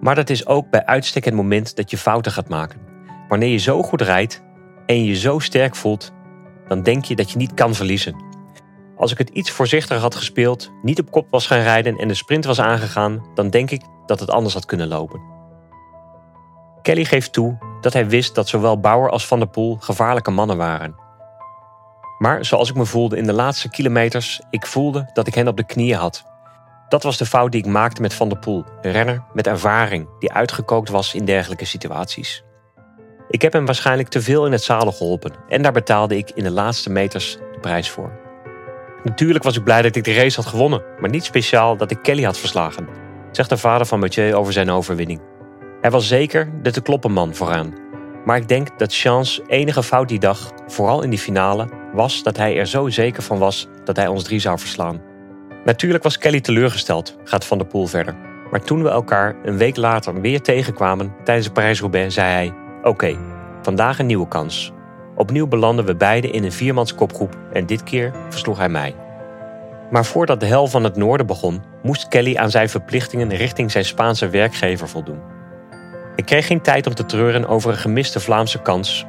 Maar 0.04 0.16
dat 0.16 0.30
is 0.30 0.46
ook 0.46 0.70
bij 0.70 0.86
uitstek 0.86 1.26
het 1.26 1.34
moment 1.34 1.76
dat 1.76 1.92
je 1.92 1.98
fouten 1.98 2.32
gaat 2.32 2.50
maken. 2.50 2.80
Wanneer 3.28 3.50
je 3.50 3.58
zo 3.58 3.84
goed 3.84 4.02
rijdt 4.02 4.44
en 4.86 5.04
je 5.04 5.16
zo 5.16 5.40
sterk 5.40 5.76
voelt, 5.76 6.12
dan 6.68 6.82
denk 6.82 7.06
je 7.06 7.16
dat 7.16 7.32
je 7.32 7.38
niet 7.38 7.54
kan 7.54 7.76
verliezen. 7.76 8.16
Als 8.98 9.12
ik 9.12 9.18
het 9.18 9.30
iets 9.30 9.52
voorzichtiger 9.52 10.02
had 10.02 10.16
gespeeld, 10.16 10.72
niet 10.82 11.00
op 11.00 11.12
kop 11.12 11.28
was 11.30 11.48
gaan 11.48 11.60
rijden 11.60 11.98
en 11.98 12.08
de 12.08 12.14
sprint 12.14 12.46
was 12.46 12.60
aangegaan, 12.60 13.26
dan 13.34 13.50
denk 13.50 13.72
ik 13.72 13.82
dat 14.06 14.20
het 14.20 14.30
anders 14.30 14.54
had 14.54 14.66
kunnen 14.66 14.88
lopen. 14.88 15.22
Kelly 16.82 17.06
geeft 17.06 17.34
toe 17.34 17.58
dat 17.82 17.94
hij 17.94 18.08
wist 18.08 18.36
dat 18.36 18.48
zowel 18.48 18.80
Bauer 18.80 19.10
als 19.10 19.28
Van 19.28 19.40
der 19.40 19.48
Poel 19.48 19.78
gevaarlijke 19.80 20.32
mannen 20.32 20.58
waren. 20.58 20.96
Maar 22.18 22.46
zoals 22.46 22.70
ik 22.70 22.76
me 22.76 22.86
voelde 22.86 23.18
in 23.18 23.26
de 23.26 23.34
laatste 23.34 23.70
kilometers, 23.70 24.42
ik 24.50 24.66
voelde 24.66 25.10
dat 25.14 25.28
ik 25.28 25.34
hen 25.34 25.48
op 25.48 25.58
de 25.58 25.66
knieën 25.66 25.98
had. 25.98 26.33
Dat 26.94 27.04
was 27.04 27.18
de 27.18 27.26
fout 27.26 27.52
die 27.52 27.62
ik 27.62 27.72
maakte 27.72 28.02
met 28.02 28.14
Van 28.14 28.30
der 28.30 28.38
Poel, 28.38 28.66
een 28.82 28.92
renner 28.92 29.24
met 29.34 29.48
ervaring 29.48 30.08
die 30.20 30.32
uitgekookt 30.32 30.90
was 30.90 31.14
in 31.14 31.26
dergelijke 31.26 31.66
situaties. 31.66 32.44
Ik 33.30 33.42
heb 33.42 33.54
hem 33.54 33.66
waarschijnlijk 33.66 34.10
te 34.10 34.22
veel 34.22 34.46
in 34.46 34.52
het 34.52 34.64
zadel 34.64 34.92
geholpen 34.92 35.34
en 35.48 35.62
daar 35.62 35.72
betaalde 35.72 36.18
ik 36.18 36.32
in 36.36 36.44
de 36.44 36.52
laatste 36.52 36.90
meters 36.90 37.38
de 37.52 37.60
prijs 37.62 37.90
voor. 37.90 38.20
Natuurlijk 39.04 39.44
was 39.44 39.58
ik 39.58 39.64
blij 39.64 39.82
dat 39.82 39.96
ik 39.96 40.04
de 40.04 40.14
race 40.14 40.36
had 40.36 40.50
gewonnen, 40.50 40.84
maar 41.00 41.10
niet 41.10 41.24
speciaal 41.24 41.78
dat 41.78 41.92
ik 41.92 42.00
Kelly 42.02 42.24
had 42.24 42.38
verslagen, 42.38 42.88
zegt 43.32 43.50
de 43.50 43.58
vader 43.58 43.86
van 43.88 44.00
Mathieu 44.00 44.36
over 44.36 44.54
zijn 44.54 44.72
overwinning. 44.72 45.22
Hij 45.82 45.92
was 45.92 46.08
zeker 46.08 46.52
de 46.62 46.72
te 46.72 46.82
kloppen 46.82 47.12
man 47.12 47.36
vooraan. 47.36 47.74
Maar 48.26 48.38
ik 48.38 48.48
denk 48.48 48.80
dat 48.80 48.96
Chance 48.96 49.44
enige 49.48 49.84
fout 49.84 50.08
die 50.08 50.20
dag, 50.20 50.52
vooral 50.68 51.02
in 51.02 51.10
die 51.10 51.20
finale, 51.20 51.68
was 51.94 52.24
dat 52.24 52.38
hij 52.38 52.58
er 52.58 52.68
zo 52.68 52.90
zeker 52.90 53.24
van 53.24 53.38
was 53.38 53.68
dat 53.84 53.96
hij 53.96 54.08
ons 54.08 54.24
drie 54.24 54.40
zou 54.40 54.60
verslaan. 54.60 55.13
Natuurlijk 55.66 56.04
was 56.04 56.18
Kelly 56.18 56.42
teleurgesteld, 56.42 57.18
gaat 57.24 57.46
Van 57.46 57.58
der 57.58 57.68
Poel 57.68 57.88
verder. 57.88 58.16
Maar 58.52 58.62
toen 58.62 58.84
we 58.84 58.90
elkaar 58.90 59.36
een 59.44 59.58
week 59.58 59.76
later 59.76 60.22
weer 60.22 60.42
tegenkwamen 60.42 61.14
tijdens 61.24 61.48
de 61.48 61.54
Parijs-Roubaix, 61.54 62.14
zei 62.14 62.32
hij: 62.32 62.54
Oké, 62.84 63.18
vandaag 63.62 64.00
een 64.00 64.06
nieuwe 64.06 64.28
kans. 64.28 64.72
Opnieuw 65.16 65.48
belanden 65.48 65.86
we 65.86 65.96
beiden 65.96 66.34
in 66.34 66.44
een 66.44 66.52
viermans 66.52 66.96
kopgroep 66.96 67.38
en 67.54 67.66
dit 67.66 67.84
keer 67.84 68.14
versloeg 68.30 68.58
hij 68.58 68.70
mij. 68.70 68.96
Maar 69.92 70.06
voordat 70.06 70.40
de 70.40 70.46
hel 70.46 70.68
van 70.68 70.84
het 70.84 70.96
noorden 70.96 71.26
begon, 71.26 71.64
moest 71.84 72.08
Kelly 72.08 72.36
aan 72.36 72.52
zijn 72.52 72.70
verplichtingen 72.70 73.36
richting 73.36 73.72
zijn 73.72 73.86
Spaanse 73.86 74.30
werkgever 74.30 74.90
voldoen. 74.90 75.22
Ik 76.16 76.26
kreeg 76.26 76.48
geen 76.48 76.62
tijd 76.62 76.88
om 76.88 76.94
te 76.94 77.06
treuren 77.06 77.48
over 77.48 77.72
een 77.72 77.78
gemiste 77.78 78.20
Vlaamse 78.20 78.62
kans. 78.62 79.06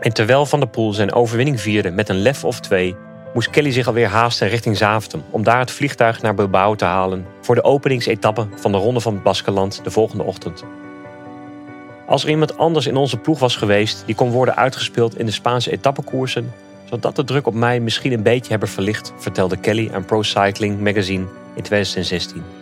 En 0.00 0.12
terwijl 0.12 0.46
Van 0.46 0.60
der 0.60 0.68
Poel 0.68 0.92
zijn 0.92 1.12
overwinning 1.12 1.60
vierde 1.60 1.90
met 1.90 2.08
een 2.08 2.22
lef 2.22 2.44
of 2.44 2.60
twee, 2.60 2.96
moest 3.34 3.50
Kelly 3.50 3.70
zich 3.70 3.86
alweer 3.86 4.08
haasten 4.08 4.48
richting 4.48 4.76
Zaventem 4.76 5.22
om 5.30 5.42
daar 5.42 5.58
het 5.58 5.70
vliegtuig 5.70 6.22
naar 6.22 6.34
Bilbao 6.34 6.74
te 6.74 6.84
halen 6.84 7.26
voor 7.40 7.54
de 7.54 7.64
openingsetappe 7.64 8.46
van 8.54 8.72
de 8.72 8.78
Ronde 8.78 9.00
van 9.00 9.14
het 9.14 9.22
Baskeland 9.22 9.80
de 9.84 9.90
volgende 9.90 10.24
ochtend. 10.24 10.64
Als 12.06 12.24
er 12.24 12.30
iemand 12.30 12.58
anders 12.58 12.86
in 12.86 12.96
onze 12.96 13.16
ploeg 13.16 13.38
was 13.38 13.56
geweest 13.56 14.02
die 14.06 14.14
kon 14.14 14.30
worden 14.30 14.56
uitgespeeld 14.56 15.18
in 15.18 15.26
de 15.26 15.32
Spaanse 15.32 15.72
etappekoersen, 15.72 16.52
zou 16.84 17.00
dat 17.00 17.16
de 17.16 17.24
druk 17.24 17.46
op 17.46 17.54
mij 17.54 17.80
misschien 17.80 18.12
een 18.12 18.22
beetje 18.22 18.50
hebben 18.50 18.68
verlicht, 18.68 19.12
vertelde 19.16 19.56
Kelly 19.56 19.90
aan 19.92 20.04
Pro 20.04 20.22
Cycling 20.22 20.80
Magazine 20.80 21.24
in 21.54 21.62
2016. 21.62 22.59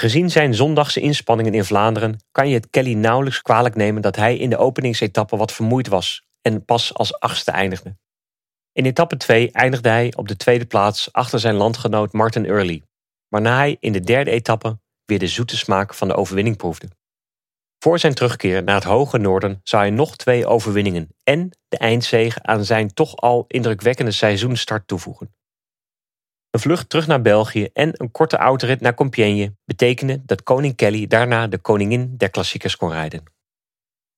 Gezien 0.00 0.30
zijn 0.30 0.54
zondagse 0.54 1.00
inspanningen 1.00 1.54
in 1.54 1.64
Vlaanderen 1.64 2.16
kan 2.30 2.48
je 2.48 2.54
het 2.54 2.70
Kelly 2.70 2.94
nauwelijks 2.94 3.42
kwalijk 3.42 3.74
nemen 3.74 4.02
dat 4.02 4.16
hij 4.16 4.36
in 4.36 4.50
de 4.50 4.56
openingsetappe 4.56 5.36
wat 5.36 5.52
vermoeid 5.52 5.88
was 5.88 6.26
en 6.42 6.64
pas 6.64 6.94
als 6.94 7.18
achtste 7.18 7.50
eindigde. 7.50 7.96
In 8.72 8.84
etappe 8.84 9.16
2 9.16 9.50
eindigde 9.50 9.88
hij 9.88 10.12
op 10.16 10.28
de 10.28 10.36
tweede 10.36 10.66
plaats 10.66 11.12
achter 11.12 11.40
zijn 11.40 11.54
landgenoot 11.54 12.12
Martin 12.12 12.46
Early, 12.46 12.82
waarna 13.28 13.56
hij 13.56 13.76
in 13.80 13.92
de 13.92 14.00
derde 14.00 14.30
etappe 14.30 14.78
weer 15.04 15.18
de 15.18 15.26
zoete 15.26 15.56
smaak 15.56 15.94
van 15.94 16.08
de 16.08 16.14
overwinning 16.14 16.56
proefde. 16.56 16.88
Voor 17.78 17.98
zijn 17.98 18.14
terugkeer 18.14 18.62
naar 18.62 18.74
het 18.74 18.84
hoge 18.84 19.18
noorden 19.18 19.60
zou 19.62 19.82
hij 19.82 19.92
nog 19.92 20.16
twee 20.16 20.46
overwinningen 20.46 21.08
en 21.22 21.50
de 21.68 21.78
eindzege 21.78 22.42
aan 22.42 22.64
zijn 22.64 22.94
toch 22.94 23.16
al 23.16 23.44
indrukwekkende 23.48 24.12
seizoenstart 24.12 24.86
toevoegen. 24.86 25.34
Een 26.50 26.60
vlucht 26.60 26.88
terug 26.88 27.06
naar 27.06 27.22
België 27.22 27.68
en 27.72 27.92
een 27.92 28.10
korte 28.10 28.36
autorit 28.36 28.80
naar 28.80 28.94
Compiègne 28.94 29.54
betekenden 29.64 30.22
dat 30.26 30.42
koning 30.42 30.76
Kelly 30.76 31.06
daarna 31.06 31.46
de 31.46 31.58
koningin 31.58 32.14
der 32.16 32.30
klassiekers 32.30 32.76
kon 32.76 32.90
rijden. 32.90 33.22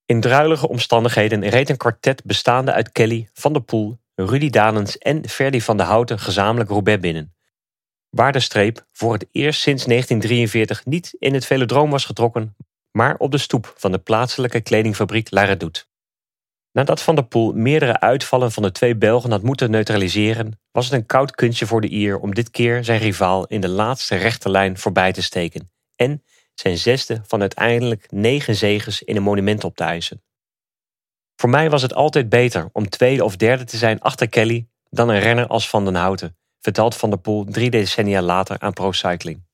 In 0.07 0.21
druilige 0.21 0.69
omstandigheden 0.69 1.49
reed 1.49 1.69
een 1.69 1.77
kwartet 1.77 2.25
bestaande 2.25 2.73
uit 2.73 2.93
Kelly, 2.93 3.29
Van 3.33 3.53
der 3.53 3.63
Poel, 3.63 3.99
Rudy 4.15 4.51
Danens 4.51 4.99
en 4.99 5.29
Ferdy 5.29 5.61
van 5.61 5.77
de 5.77 5.83
Houten 5.83 6.19
gezamenlijk 6.19 6.71
Roubaix 6.71 7.01
binnen. 7.01 7.35
Waar 8.11 8.33
de 8.33 8.41
streep 8.41 8.87
voor 8.93 9.13
het 9.13 9.27
eerst 9.31 9.61
sinds 9.61 9.85
1943 9.85 10.85
niet 10.85 11.15
in 11.19 11.35
het 11.35 11.47
velodroom 11.47 11.91
was 11.91 12.05
getrokken, 12.05 12.57
maar 12.91 13.17
op 13.17 13.31
de 13.31 13.39
stoep 13.39 13.75
van 13.77 13.93
de 13.93 13.99
plaatselijke 13.99 14.61
kledingfabriek 14.61 15.31
La 15.31 15.45
Redoute. 15.45 15.85
Nadat 16.73 17.03
Van 17.03 17.15
der 17.15 17.25
Poel 17.25 17.53
meerdere 17.53 18.01
uitvallen 18.01 18.53
van 18.53 18.63
de 18.63 18.73
twee 18.73 18.97
Belgen 18.97 19.31
had 19.31 19.43
moeten 19.43 19.71
neutraliseren, 19.71 20.61
was 20.71 20.85
het 20.85 20.95
een 20.95 21.07
koud 21.07 21.31
kunstje 21.31 21.67
voor 21.67 21.81
de 21.81 21.89
Ier 21.89 22.19
om 22.19 22.35
dit 22.35 22.51
keer 22.51 22.85
zijn 22.85 23.01
rivaal 23.01 23.47
in 23.47 23.61
de 23.61 23.69
laatste 23.69 24.17
rechte 24.17 24.51
lijn 24.51 24.79
voorbij 24.79 25.13
te 25.13 25.23
steken 25.23 25.71
en 25.97 26.23
zijn 26.55 26.79
zesde 26.79 27.21
van 27.27 27.41
uiteindelijk 27.41 28.11
negen 28.11 28.55
zegens 28.57 29.03
in 29.03 29.17
een 29.17 29.23
monument 29.23 29.65
op 29.65 29.77
te 29.77 29.85
eisen. 29.85 30.23
Voor 31.37 31.51
mij 31.51 31.71
was 31.71 31.83
het 31.83 31.95
altijd 31.95 32.29
beter 32.29 32.69
om 32.73 32.89
tweede 32.89 33.25
of 33.25 33.37
derde 33.37 33.65
te 33.65 33.77
zijn 33.77 34.01
achter 34.01 34.29
Kelly 34.29 34.67
dan 34.91 35.09
een 35.09 35.21
renner 35.21 35.47
als 35.47 35.69
Van 35.69 35.85
den 35.85 35.95
Houten, 35.95 36.37
vertelt 36.61 36.97
Van 36.97 37.11
der 37.11 37.19
Poel 37.19 37.45
drie 37.45 37.71
decennia 37.71 38.23
later 38.23 38.59
aan 38.59 38.73
Pro 38.73 38.93
Cycling. 38.93 39.45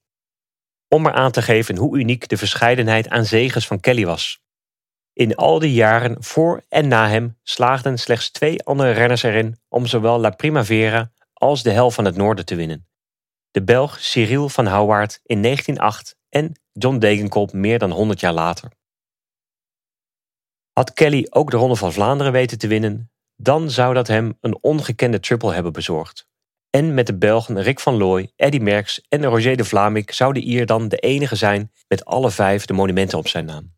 Om 0.89 1.03
maar 1.03 1.13
aan 1.13 1.31
te 1.31 1.43
geven 1.43 1.77
hoe 1.77 1.99
uniek 1.99 2.29
de 2.29 2.37
verscheidenheid 2.37 3.09
aan 3.09 3.25
zegens 3.25 3.67
van 3.67 3.81
Kelly 3.81 4.07
was. 4.07 4.41
In 5.19 5.35
al 5.35 5.59
die 5.59 5.73
jaren 5.73 6.17
voor 6.25 6.65
en 6.69 6.89
na 6.89 7.09
hem 7.09 7.39
slaagden 7.43 7.99
slechts 7.99 8.31
twee 8.31 8.63
andere 8.63 8.91
renners 8.91 9.23
erin 9.23 9.59
om 9.69 9.87
zowel 9.87 10.19
La 10.19 10.31
Primavera 10.31 11.13
als 11.33 11.63
de 11.63 11.71
Hel 11.71 11.91
van 11.91 12.05
het 12.05 12.17
Noorden 12.17 12.45
te 12.45 12.55
winnen. 12.55 12.89
De 13.51 13.63
Belg 13.65 14.01
Cyril 14.01 14.49
van 14.49 14.67
Houwaard 14.67 15.21
in 15.23 15.43
1908 15.43 16.17
en 16.29 16.61
John 16.73 16.99
Degenkolb 16.99 17.53
meer 17.53 17.79
dan 17.79 17.91
100 17.91 18.21
jaar 18.21 18.33
later. 18.33 18.73
Had 20.73 20.93
Kelly 20.93 21.27
ook 21.31 21.51
de 21.51 21.57
Ronde 21.57 21.77
van 21.77 21.93
Vlaanderen 21.93 22.33
weten 22.33 22.59
te 22.59 22.69
winnen, 22.69 23.11
dan 23.37 23.71
zou 23.71 23.95
dat 23.95 24.07
hem 24.07 24.39
een 24.41 24.59
ongekende 24.61 25.21
triple 25.21 25.53
hebben 25.53 25.73
bezorgd. 25.73 26.29
En 26.71 26.95
met 26.95 27.07
de 27.07 27.19
Belgen 27.19 27.63
Rick 27.63 27.81
van 27.81 27.97
Looy, 27.97 28.33
Eddy 28.37 28.59
Merckx 28.59 29.01
en 29.09 29.25
Roger 29.25 29.57
de 29.57 29.65
Vlaming 29.65 30.15
zou 30.15 30.33
de 30.33 30.41
Ier 30.41 30.67
dan 30.67 30.89
de 30.89 30.97
enige 30.97 31.37
zijn 31.37 31.73
met 31.89 32.05
alle 32.05 32.31
vijf 32.31 32.65
de 32.65 32.73
monumenten 32.73 33.19
op 33.19 33.29
zijn 33.29 33.45
naam. 33.45 33.77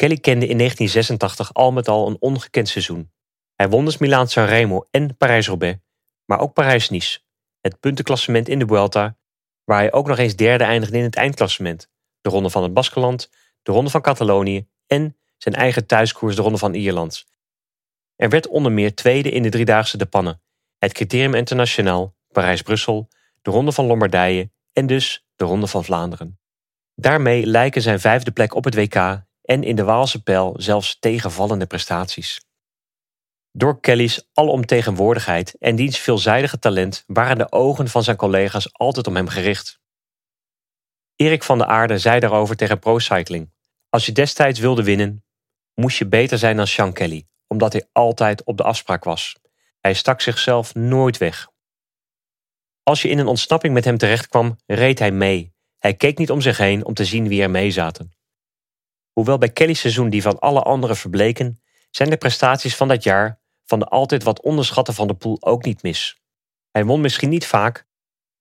Kelly 0.00 0.16
kende 0.16 0.46
in 0.46 0.56
1986 0.56 1.54
al 1.54 1.72
met 1.72 1.88
al 1.88 2.08
een 2.08 2.16
ongekend 2.20 2.68
seizoen. 2.68 3.12
Hij 3.54 3.68
won 3.68 3.84
dus 3.84 3.98
Milaan 3.98 4.28
Sanremo 4.28 4.86
en 4.90 5.16
Parijs-Roubaix, 5.16 5.78
maar 6.24 6.40
ook 6.40 6.52
Parijs-Nice, 6.52 7.20
het 7.60 7.80
puntenklassement 7.80 8.48
in 8.48 8.58
de 8.58 8.66
Vuelta, 8.66 9.16
waar 9.64 9.78
hij 9.78 9.92
ook 9.92 10.06
nog 10.06 10.18
eens 10.18 10.36
derde 10.36 10.64
eindigde 10.64 10.98
in 10.98 11.02
het 11.02 11.16
eindklassement, 11.16 11.90
de 12.20 12.30
Ronde 12.30 12.50
van 12.50 12.62
het 12.62 12.74
Baskeland, 12.74 13.30
de 13.62 13.72
Ronde 13.72 13.90
van 13.90 14.00
Catalonië 14.00 14.68
en 14.86 15.16
zijn 15.36 15.54
eigen 15.54 15.86
thuiskoers 15.86 16.36
de 16.36 16.42
Ronde 16.42 16.58
van 16.58 16.74
Ierland. 16.74 17.24
Er 18.16 18.28
werd 18.28 18.48
onder 18.48 18.72
meer 18.72 18.94
tweede 18.94 19.30
in 19.30 19.42
de 19.42 19.48
driedaagse 19.50 19.96
de 19.96 20.06
Pannen, 20.06 20.42
het 20.78 20.92
Criterium 20.92 21.34
Internationaal, 21.34 22.16
Parijs-Brussel, 22.32 23.08
de 23.42 23.50
Ronde 23.50 23.72
van 23.72 23.86
Lombardije 23.86 24.50
en 24.72 24.86
dus 24.86 25.26
de 25.36 25.44
Ronde 25.44 25.66
van 25.66 25.84
Vlaanderen. 25.84 26.38
Daarmee 26.94 27.46
lijken 27.46 27.82
zijn 27.82 28.00
vijfde 28.00 28.30
plek 28.30 28.54
op 28.54 28.64
het 28.64 28.74
WK 28.74 29.28
en 29.50 29.62
in 29.62 29.76
de 29.76 29.84
Waalse 29.84 30.22
pijl 30.22 30.54
zelfs 30.56 30.98
tegenvallende 30.98 31.66
prestaties. 31.66 32.40
Door 33.52 33.80
Kelly's 33.80 34.28
alomtegenwoordigheid 34.32 35.54
en 35.58 35.76
diens 35.76 35.98
veelzijdige 35.98 36.58
talent 36.58 37.04
waren 37.06 37.38
de 37.38 37.52
ogen 37.52 37.88
van 37.88 38.02
zijn 38.02 38.16
collega's 38.16 38.72
altijd 38.72 39.06
om 39.06 39.16
hem 39.16 39.28
gericht. 39.28 39.80
Erik 41.16 41.42
van 41.42 41.58
der 41.58 41.66
Aarde 41.66 41.98
zei 41.98 42.20
daarover 42.20 42.56
tegen 42.56 42.78
Pro 42.78 42.98
Cycling: 42.98 43.52
Als 43.88 44.06
je 44.06 44.12
destijds 44.12 44.58
wilde 44.58 44.82
winnen, 44.82 45.24
moest 45.74 45.98
je 45.98 46.06
beter 46.06 46.38
zijn 46.38 46.56
dan 46.56 46.66
Sean 46.66 46.92
Kelly, 46.92 47.26
omdat 47.46 47.72
hij 47.72 47.88
altijd 47.92 48.44
op 48.44 48.56
de 48.56 48.62
afspraak 48.62 49.04
was. 49.04 49.36
Hij 49.80 49.94
stak 49.94 50.20
zichzelf 50.20 50.74
nooit 50.74 51.18
weg. 51.18 51.48
Als 52.82 53.02
je 53.02 53.08
in 53.08 53.18
een 53.18 53.26
ontsnapping 53.26 53.74
met 53.74 53.84
hem 53.84 53.98
terechtkwam, 53.98 54.56
reed 54.66 54.98
hij 54.98 55.12
mee. 55.12 55.54
Hij 55.78 55.94
keek 55.94 56.18
niet 56.18 56.30
om 56.30 56.40
zich 56.40 56.56
heen 56.58 56.84
om 56.84 56.94
te 56.94 57.04
zien 57.04 57.28
wie 57.28 57.42
er 57.42 57.50
mee 57.50 57.70
zaten. 57.70 58.18
Hoewel 59.12 59.38
bij 59.38 59.50
Kelly's 59.50 59.80
seizoen 59.80 60.10
die 60.10 60.22
van 60.22 60.38
alle 60.38 60.62
anderen 60.62 60.96
verbleken, 60.96 61.60
zijn 61.90 62.10
de 62.10 62.16
prestaties 62.16 62.76
van 62.76 62.88
dat 62.88 63.02
jaar 63.02 63.40
van 63.64 63.78
de 63.78 63.84
altijd 63.84 64.22
wat 64.22 64.42
onderschatten 64.42 64.94
van 64.94 65.06
de 65.06 65.14
pool 65.14 65.36
ook 65.40 65.64
niet 65.64 65.82
mis. 65.82 66.20
Hij 66.70 66.84
won 66.84 67.00
misschien 67.00 67.28
niet 67.28 67.46
vaak, 67.46 67.86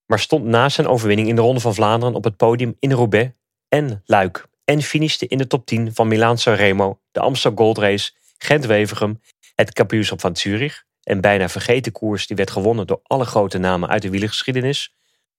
maar 0.05 0.19
stond 0.19 0.45
na 0.45 0.69
zijn 0.69 0.87
overwinning 0.87 1.27
in 1.27 1.35
de 1.35 1.41
Ronde 1.41 1.59
van 1.59 1.73
Vlaanderen 1.73 2.15
op 2.15 2.23
het 2.23 2.37
podium 2.37 2.75
in 2.79 2.91
Roubaix 2.91 3.31
en 3.67 4.01
Luik 4.05 4.47
en 4.65 4.81
finishte 4.81 5.27
in 5.27 5.37
de 5.37 5.47
top 5.47 5.65
10 5.65 5.93
van 5.93 6.07
Milaan-San 6.07 6.53
Remo, 6.53 7.01
de 7.11 7.19
Amsterdam 7.19 7.65
Gold 7.65 7.77
Race, 7.77 8.11
Gent-Wevergem, 8.37 9.21
het 9.55 9.73
Kampioenschap 9.73 10.21
van 10.21 10.35
Zurich, 10.35 10.85
en 11.03 11.21
bijna 11.21 11.49
vergeten 11.49 11.91
koers 11.91 12.27
die 12.27 12.35
werd 12.35 12.51
gewonnen 12.51 12.87
door 12.87 12.99
alle 13.03 13.25
grote 13.25 13.57
namen 13.57 13.89
uit 13.89 14.01
de 14.01 14.09
wielergeschiedenis, 14.09 14.95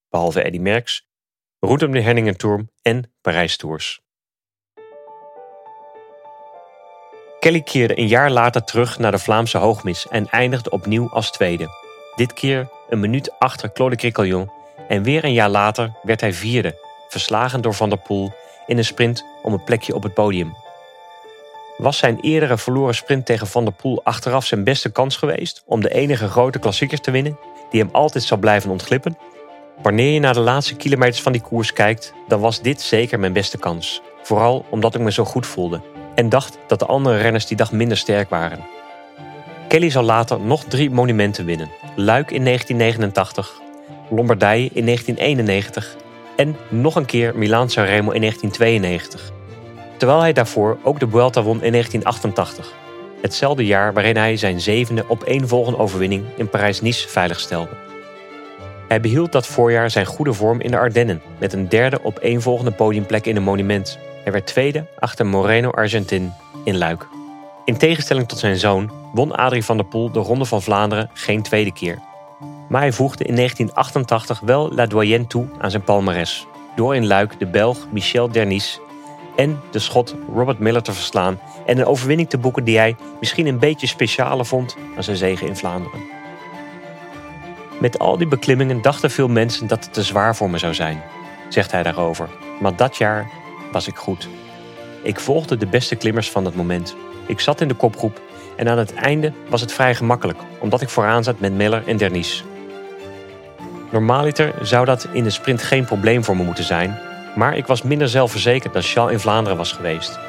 behalve 0.09 0.43
Eddy 0.43 0.57
Merckx, 0.57 1.09
Roetem 1.59 1.91
de 1.91 2.01
Herningen 2.01 2.37
Tour 2.37 2.65
en 2.81 3.13
Parijs 3.21 3.57
Tours. 3.57 4.01
Kelly 7.41 7.61
keerde 7.61 7.99
een 7.99 8.07
jaar 8.07 8.31
later 8.31 8.63
terug 8.63 8.99
naar 8.99 9.11
de 9.11 9.19
Vlaamse 9.19 9.57
hoogmis 9.57 10.07
en 10.07 10.29
eindigde 10.29 10.69
opnieuw 10.69 11.09
als 11.09 11.31
tweede. 11.31 11.67
Dit 12.15 12.33
keer 12.33 12.69
een 12.89 12.99
minuut 12.99 13.39
achter 13.39 13.71
Claude 13.71 13.95
Criquelion 13.95 14.51
en 14.87 15.03
weer 15.03 15.23
een 15.23 15.33
jaar 15.33 15.49
later 15.49 15.91
werd 16.03 16.21
hij 16.21 16.33
vierde, 16.33 16.77
verslagen 17.09 17.61
door 17.61 17.73
Van 17.73 17.89
der 17.89 17.97
Poel 17.97 18.31
in 18.65 18.77
een 18.77 18.85
sprint 18.85 19.25
om 19.43 19.53
een 19.53 19.63
plekje 19.63 19.95
op 19.95 20.03
het 20.03 20.13
podium. 20.13 20.55
Was 21.77 21.97
zijn 21.97 22.19
eerdere 22.19 22.57
verloren 22.57 22.95
sprint 22.95 23.25
tegen 23.25 23.47
Van 23.47 23.63
der 23.63 23.73
Poel 23.73 24.03
achteraf 24.03 24.45
zijn 24.45 24.63
beste 24.63 24.91
kans 24.91 25.17
geweest 25.17 25.63
om 25.65 25.81
de 25.81 25.93
enige 25.93 26.27
grote 26.27 26.59
klassiekers 26.59 27.01
te 27.01 27.11
winnen 27.11 27.37
die 27.69 27.81
hem 27.81 27.89
altijd 27.91 28.23
zal 28.23 28.37
blijven 28.37 28.71
ontglippen? 28.71 29.17
Wanneer 29.81 30.13
je 30.13 30.19
naar 30.19 30.33
de 30.33 30.39
laatste 30.39 30.75
kilometers 30.75 31.21
van 31.21 31.31
die 31.31 31.41
koers 31.41 31.73
kijkt, 31.73 32.13
dan 32.27 32.39
was 32.39 32.61
dit 32.61 32.81
zeker 32.81 33.19
mijn 33.19 33.33
beste 33.33 33.57
kans. 33.57 34.01
Vooral 34.23 34.65
omdat 34.69 34.95
ik 34.95 35.01
me 35.01 35.11
zo 35.11 35.25
goed 35.25 35.47
voelde 35.47 35.90
en 36.15 36.29
dacht 36.29 36.57
dat 36.67 36.79
de 36.79 36.85
andere 36.85 37.17
renners 37.17 37.45
die 37.45 37.57
dag 37.57 37.71
minder 37.71 37.97
sterk 37.97 38.29
waren. 38.29 38.59
Kelly 39.67 39.89
zal 39.89 40.03
later 40.03 40.39
nog 40.39 40.63
drie 40.63 40.89
monumenten 40.89 41.45
winnen: 41.45 41.69
Luik 41.95 42.31
in 42.31 42.45
1989, 42.45 43.61
Lombardije 44.09 44.69
in 44.73 44.85
1991 44.85 45.95
en 46.35 46.55
nog 46.69 46.95
een 46.95 47.05
keer 47.05 47.37
Milaan-San 47.37 47.85
Remo 47.85 48.11
in 48.11 48.21
1992 48.21 49.31
terwijl 50.01 50.21
hij 50.21 50.33
daarvoor 50.33 50.77
ook 50.83 50.99
de 50.99 51.09
Vuelta 51.09 51.41
won 51.41 51.63
in 51.63 51.71
1988. 51.71 52.73
Hetzelfde 53.21 53.65
jaar 53.65 53.93
waarin 53.93 54.17
hij 54.17 54.37
zijn 54.37 54.61
zevende 54.61 55.05
opeenvolgende 55.07 55.79
overwinning 55.79 56.25
in 56.35 56.49
Parijs-Nice 56.49 57.07
veiligstelde. 57.07 57.69
Hij 58.87 58.99
behield 58.99 59.31
dat 59.31 59.47
voorjaar 59.47 59.89
zijn 59.89 60.05
goede 60.05 60.33
vorm 60.33 60.61
in 60.61 60.71
de 60.71 60.77
Ardennen 60.77 61.21
met 61.39 61.53
een 61.53 61.69
derde 61.69 62.03
opeenvolgende 62.03 62.71
podiumplek 62.71 63.25
in 63.25 63.35
een 63.35 63.43
monument. 63.43 63.99
Hij 64.23 64.31
werd 64.31 64.47
tweede 64.47 64.85
achter 64.99 65.25
Moreno 65.25 65.69
Argentin 65.69 66.33
in 66.63 66.77
Luik. 66.77 67.07
In 67.65 67.77
tegenstelling 67.77 68.27
tot 68.27 68.39
zijn 68.39 68.57
zoon 68.57 68.91
won 69.13 69.35
Adrie 69.35 69.65
van 69.65 69.77
der 69.77 69.85
Poel 69.85 70.11
de 70.11 70.19
Ronde 70.19 70.45
van 70.45 70.61
Vlaanderen 70.61 71.09
geen 71.13 71.41
tweede 71.41 71.73
keer. 71.73 71.99
Maar 72.69 72.81
hij 72.81 72.91
voegde 72.91 73.23
in 73.23 73.35
1988 73.35 74.39
wel 74.39 74.73
La 74.73 74.85
Doyenne 74.85 75.27
toe 75.27 75.47
aan 75.57 75.71
zijn 75.71 75.83
palmares, 75.83 76.47
door 76.75 76.95
in 76.95 77.07
Luik 77.07 77.39
de 77.39 77.45
Belg 77.45 77.87
Michel 77.91 78.31
Dernis 78.31 78.79
en 79.35 79.59
de 79.71 79.79
schot 79.79 80.15
Robert 80.33 80.59
Miller 80.59 80.81
te 80.81 80.93
verslaan 80.93 81.39
en 81.65 81.77
een 81.77 81.85
overwinning 81.85 82.29
te 82.29 82.37
boeken 82.37 82.63
die 82.63 82.77
hij 82.77 82.95
misschien 83.19 83.47
een 83.47 83.59
beetje 83.59 83.87
specialer 83.87 84.45
vond 84.45 84.75
dan 84.93 85.03
zijn 85.03 85.17
zegen 85.17 85.47
in 85.47 85.55
Vlaanderen. 85.55 85.99
Met 87.79 87.99
al 87.99 88.17
die 88.17 88.27
beklimmingen 88.27 88.81
dachten 88.81 89.11
veel 89.11 89.27
mensen 89.27 89.67
dat 89.67 89.83
het 89.83 89.93
te 89.93 90.03
zwaar 90.03 90.35
voor 90.35 90.49
me 90.49 90.57
zou 90.57 90.73
zijn, 90.73 91.01
zegt 91.49 91.71
hij 91.71 91.83
daarover. 91.83 92.29
Maar 92.59 92.75
dat 92.75 92.97
jaar 92.97 93.29
was 93.71 93.87
ik 93.87 93.95
goed. 93.95 94.27
Ik 95.01 95.19
volgde 95.19 95.57
de 95.57 95.67
beste 95.67 95.95
klimmers 95.95 96.31
van 96.31 96.43
dat 96.43 96.55
moment. 96.55 96.95
Ik 97.25 97.39
zat 97.39 97.61
in 97.61 97.67
de 97.67 97.73
kopgroep 97.73 98.21
en 98.55 98.69
aan 98.69 98.77
het 98.77 98.93
einde 98.93 99.33
was 99.49 99.61
het 99.61 99.73
vrij 99.73 99.95
gemakkelijk, 99.95 100.39
omdat 100.59 100.81
ik 100.81 100.89
vooraan 100.89 101.23
zat 101.23 101.39
met 101.39 101.53
Miller 101.53 101.87
en 101.87 101.97
Dernis. 101.97 102.43
Normaaliter 103.91 104.53
zou 104.61 104.85
dat 104.85 105.07
in 105.11 105.23
de 105.23 105.29
sprint 105.29 105.63
geen 105.63 105.85
probleem 105.85 106.23
voor 106.23 106.37
me 106.37 106.43
moeten 106.43 106.63
zijn, 106.63 106.99
maar 107.35 107.57
ik 107.57 107.65
was 107.65 107.81
minder 107.81 108.09
zelfverzekerd 108.09 108.73
dan 108.73 108.81
Charles 108.81 109.13
in 109.13 109.19
Vlaanderen 109.19 109.57
was 109.57 109.71
geweest. 109.71 110.19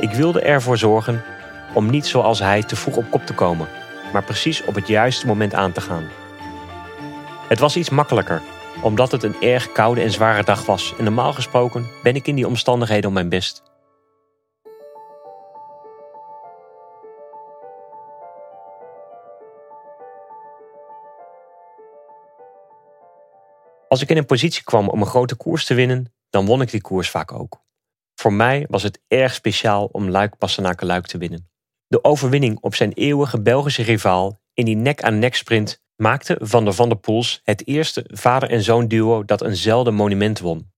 Ik 0.00 0.10
wilde 0.10 0.40
ervoor 0.40 0.78
zorgen 0.78 1.22
om 1.74 1.90
niet 1.90 2.06
zoals 2.06 2.38
hij 2.38 2.62
te 2.62 2.76
vroeg 2.76 2.96
op 2.96 3.10
kop 3.10 3.26
te 3.26 3.34
komen, 3.34 3.68
maar 4.12 4.24
precies 4.24 4.64
op 4.64 4.74
het 4.74 4.88
juiste 4.88 5.26
moment 5.26 5.54
aan 5.54 5.72
te 5.72 5.80
gaan. 5.80 6.08
Het 7.48 7.58
was 7.58 7.76
iets 7.76 7.90
makkelijker, 7.90 8.42
omdat 8.82 9.12
het 9.12 9.22
een 9.22 9.40
erg 9.40 9.72
koude 9.72 10.00
en 10.00 10.10
zware 10.10 10.44
dag 10.44 10.66
was 10.66 10.94
en 10.98 11.04
normaal 11.04 11.32
gesproken 11.32 11.86
ben 12.02 12.14
ik 12.14 12.26
in 12.26 12.34
die 12.34 12.46
omstandigheden 12.46 13.08
op 13.08 13.12
mijn 13.12 13.28
best. 13.28 13.62
Als 23.88 24.02
ik 24.02 24.10
in 24.10 24.16
een 24.16 24.26
positie 24.26 24.62
kwam 24.62 24.88
om 24.88 25.00
een 25.00 25.06
grote 25.06 25.34
koers 25.34 25.64
te 25.64 25.74
winnen, 25.74 26.14
dan 26.28 26.46
won 26.46 26.60
ik 26.60 26.70
die 26.70 26.80
koers 26.80 27.10
vaak 27.10 27.32
ook. 27.32 27.62
Voor 28.14 28.32
mij 28.32 28.66
was 28.68 28.82
het 28.82 29.00
erg 29.08 29.34
speciaal 29.34 29.84
om 29.92 30.08
Luik 30.08 30.38
Bastenaken 30.38 30.86
Luik 30.86 31.06
te 31.06 31.18
winnen. 31.18 31.50
De 31.86 32.04
overwinning 32.04 32.58
op 32.60 32.74
zijn 32.74 32.92
eeuwige 32.92 33.40
Belgische 33.40 33.82
rivaal 33.82 34.40
in 34.54 34.64
die 34.64 34.76
nek-aan-nek 34.76 35.34
sprint 35.34 35.82
maakte 36.00 36.36
Van 36.40 36.64
der 36.64 36.74
Van 36.74 36.88
der 36.88 36.98
Poels 36.98 37.40
het 37.44 37.66
eerste 37.66 38.04
vader- 38.06 38.50
en 38.50 38.62
zoon 38.62 38.88
duo 38.88 39.24
dat 39.24 39.42
een 39.42 39.56
zelden 39.56 39.94
monument 39.94 40.38
won. 40.38 40.72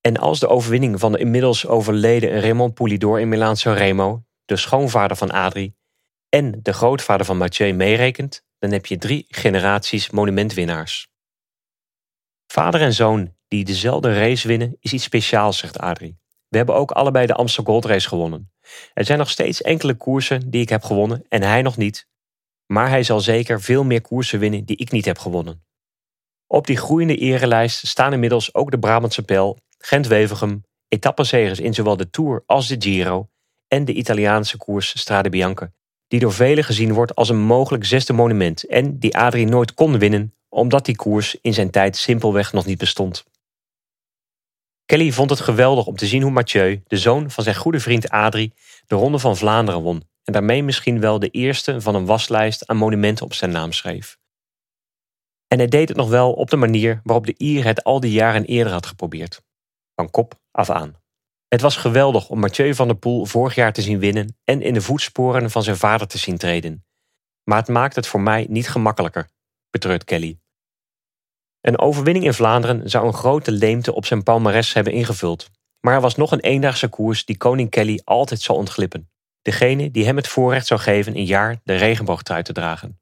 En 0.00 0.16
als 0.16 0.40
de 0.40 0.48
overwinning 0.48 1.00
van 1.00 1.12
de 1.12 1.18
inmiddels 1.18 1.66
overleden 1.66 2.40
Raymond 2.40 2.74
Poulidor 2.74 3.20
in 3.20 3.28
Milaan-San 3.28 3.74
Remo, 3.74 4.24
de 4.44 4.56
schoonvader 4.56 5.16
van 5.16 5.30
Adrie, 5.30 5.76
en 6.28 6.60
de 6.62 6.72
grootvader 6.72 7.26
van 7.26 7.36
Mathieu 7.36 7.72
meerekent, 7.72 8.44
dan 8.58 8.70
heb 8.70 8.86
je 8.86 8.98
drie 8.98 9.24
generaties 9.28 10.10
monumentwinnaars. 10.10 11.08
Vader 12.46 12.80
en 12.80 12.94
zoon 12.94 13.34
die 13.48 13.64
dezelfde 13.64 14.18
race 14.18 14.48
winnen 14.48 14.76
is 14.80 14.92
iets 14.92 15.04
speciaals, 15.04 15.58
zegt 15.58 15.78
Adrie. 15.78 16.18
We 16.48 16.56
hebben 16.56 16.74
ook 16.74 16.90
allebei 16.90 17.26
de 17.26 17.34
Amsterdam 17.34 17.72
Gold 17.72 17.84
Race 17.84 18.08
gewonnen. 18.08 18.52
Er 18.94 19.04
zijn 19.04 19.18
nog 19.18 19.30
steeds 19.30 19.62
enkele 19.62 19.94
koersen 19.94 20.50
die 20.50 20.60
ik 20.60 20.68
heb 20.68 20.82
gewonnen 20.82 21.24
en 21.28 21.42
hij 21.42 21.62
nog 21.62 21.76
niet. 21.76 22.08
Maar 22.72 22.88
hij 22.88 23.02
zal 23.02 23.20
zeker 23.20 23.60
veel 23.60 23.84
meer 23.84 24.00
koersen 24.00 24.38
winnen 24.38 24.64
die 24.64 24.76
ik 24.76 24.90
niet 24.90 25.04
heb 25.04 25.18
gewonnen. 25.18 25.64
Op 26.46 26.66
die 26.66 26.76
groeiende 26.76 27.16
erelijst 27.16 27.86
staan 27.86 28.12
inmiddels 28.12 28.54
ook 28.54 28.70
de 28.70 28.78
Brabantse 28.78 29.22
Pel, 29.22 29.58
Gent-Wevelgem, 29.78 30.64
etappenzegers 30.88 31.60
in 31.60 31.74
zowel 31.74 31.96
de 31.96 32.10
Tour 32.10 32.42
als 32.46 32.68
de 32.68 32.76
Giro 32.78 33.28
en 33.68 33.84
de 33.84 33.92
Italiaanse 33.92 34.56
koers 34.56 34.98
Strade 34.98 35.28
Bianche, 35.28 35.72
die 36.08 36.20
door 36.20 36.32
velen 36.32 36.64
gezien 36.64 36.92
wordt 36.92 37.14
als 37.14 37.28
een 37.28 37.40
mogelijk 37.40 37.84
zesde 37.84 38.12
monument 38.12 38.66
en 38.66 38.98
die 38.98 39.16
Adrie 39.16 39.46
nooit 39.46 39.74
kon 39.74 39.98
winnen 39.98 40.32
omdat 40.48 40.84
die 40.84 40.96
koers 40.96 41.36
in 41.40 41.54
zijn 41.54 41.70
tijd 41.70 41.96
simpelweg 41.96 42.52
nog 42.52 42.66
niet 42.66 42.78
bestond. 42.78 43.24
Kelly 44.84 45.12
vond 45.12 45.30
het 45.30 45.40
geweldig 45.40 45.86
om 45.86 45.96
te 45.96 46.06
zien 46.06 46.22
hoe 46.22 46.30
Mathieu, 46.30 46.82
de 46.86 46.96
zoon 46.96 47.30
van 47.30 47.44
zijn 47.44 47.56
goede 47.56 47.80
vriend 47.80 48.08
Adrie, 48.08 48.52
de 48.86 48.94
Ronde 48.94 49.18
van 49.18 49.36
Vlaanderen 49.36 49.82
won 49.82 50.07
en 50.28 50.34
daarmee 50.34 50.62
misschien 50.62 51.00
wel 51.00 51.18
de 51.18 51.28
eerste 51.28 51.80
van 51.80 51.94
een 51.94 52.06
waslijst 52.06 52.66
aan 52.66 52.76
monumenten 52.76 53.24
op 53.24 53.34
zijn 53.34 53.50
naam 53.50 53.72
schreef. 53.72 54.18
En 55.46 55.58
hij 55.58 55.66
deed 55.66 55.88
het 55.88 55.96
nog 55.96 56.08
wel 56.08 56.32
op 56.32 56.50
de 56.50 56.56
manier 56.56 57.00
waarop 57.02 57.26
de 57.26 57.34
Ier 57.36 57.64
het 57.64 57.84
al 57.84 58.00
die 58.00 58.12
jaren 58.12 58.44
eerder 58.44 58.72
had 58.72 58.86
geprobeerd. 58.86 59.42
Van 59.94 60.10
kop 60.10 60.40
af 60.50 60.70
aan. 60.70 60.96
Het 61.46 61.60
was 61.60 61.76
geweldig 61.76 62.28
om 62.28 62.38
Mathieu 62.38 62.74
van 62.74 62.86
der 62.86 62.96
Poel 62.96 63.24
vorig 63.24 63.54
jaar 63.54 63.72
te 63.72 63.82
zien 63.82 63.98
winnen 63.98 64.36
en 64.44 64.62
in 64.62 64.74
de 64.74 64.80
voetsporen 64.80 65.50
van 65.50 65.62
zijn 65.62 65.76
vader 65.76 66.06
te 66.06 66.18
zien 66.18 66.38
treden. 66.38 66.84
Maar 67.44 67.58
het 67.58 67.68
maakt 67.68 67.96
het 67.96 68.06
voor 68.06 68.20
mij 68.20 68.46
niet 68.48 68.68
gemakkelijker, 68.68 69.28
betreurt 69.70 70.04
Kelly. 70.04 70.38
Een 71.60 71.78
overwinning 71.78 72.24
in 72.24 72.34
Vlaanderen 72.34 72.90
zou 72.90 73.06
een 73.06 73.12
grote 73.12 73.52
leemte 73.52 73.94
op 73.94 74.06
zijn 74.06 74.22
palmares 74.22 74.72
hebben 74.72 74.92
ingevuld. 74.92 75.50
Maar 75.80 75.94
er 75.94 76.00
was 76.00 76.16
nog 76.16 76.32
een 76.32 76.40
eendaagse 76.40 76.88
koers 76.88 77.24
die 77.24 77.36
koning 77.36 77.70
Kelly 77.70 78.00
altijd 78.04 78.40
zal 78.40 78.56
ontglippen. 78.56 79.10
Degene 79.48 79.90
die 79.90 80.04
hem 80.04 80.16
het 80.16 80.28
voorrecht 80.28 80.66
zou 80.66 80.80
geven 80.80 81.16
een 81.16 81.24
jaar 81.24 81.60
de 81.64 81.76
regenboogtrui 81.76 82.42
te 82.42 82.52
dragen. 82.52 83.00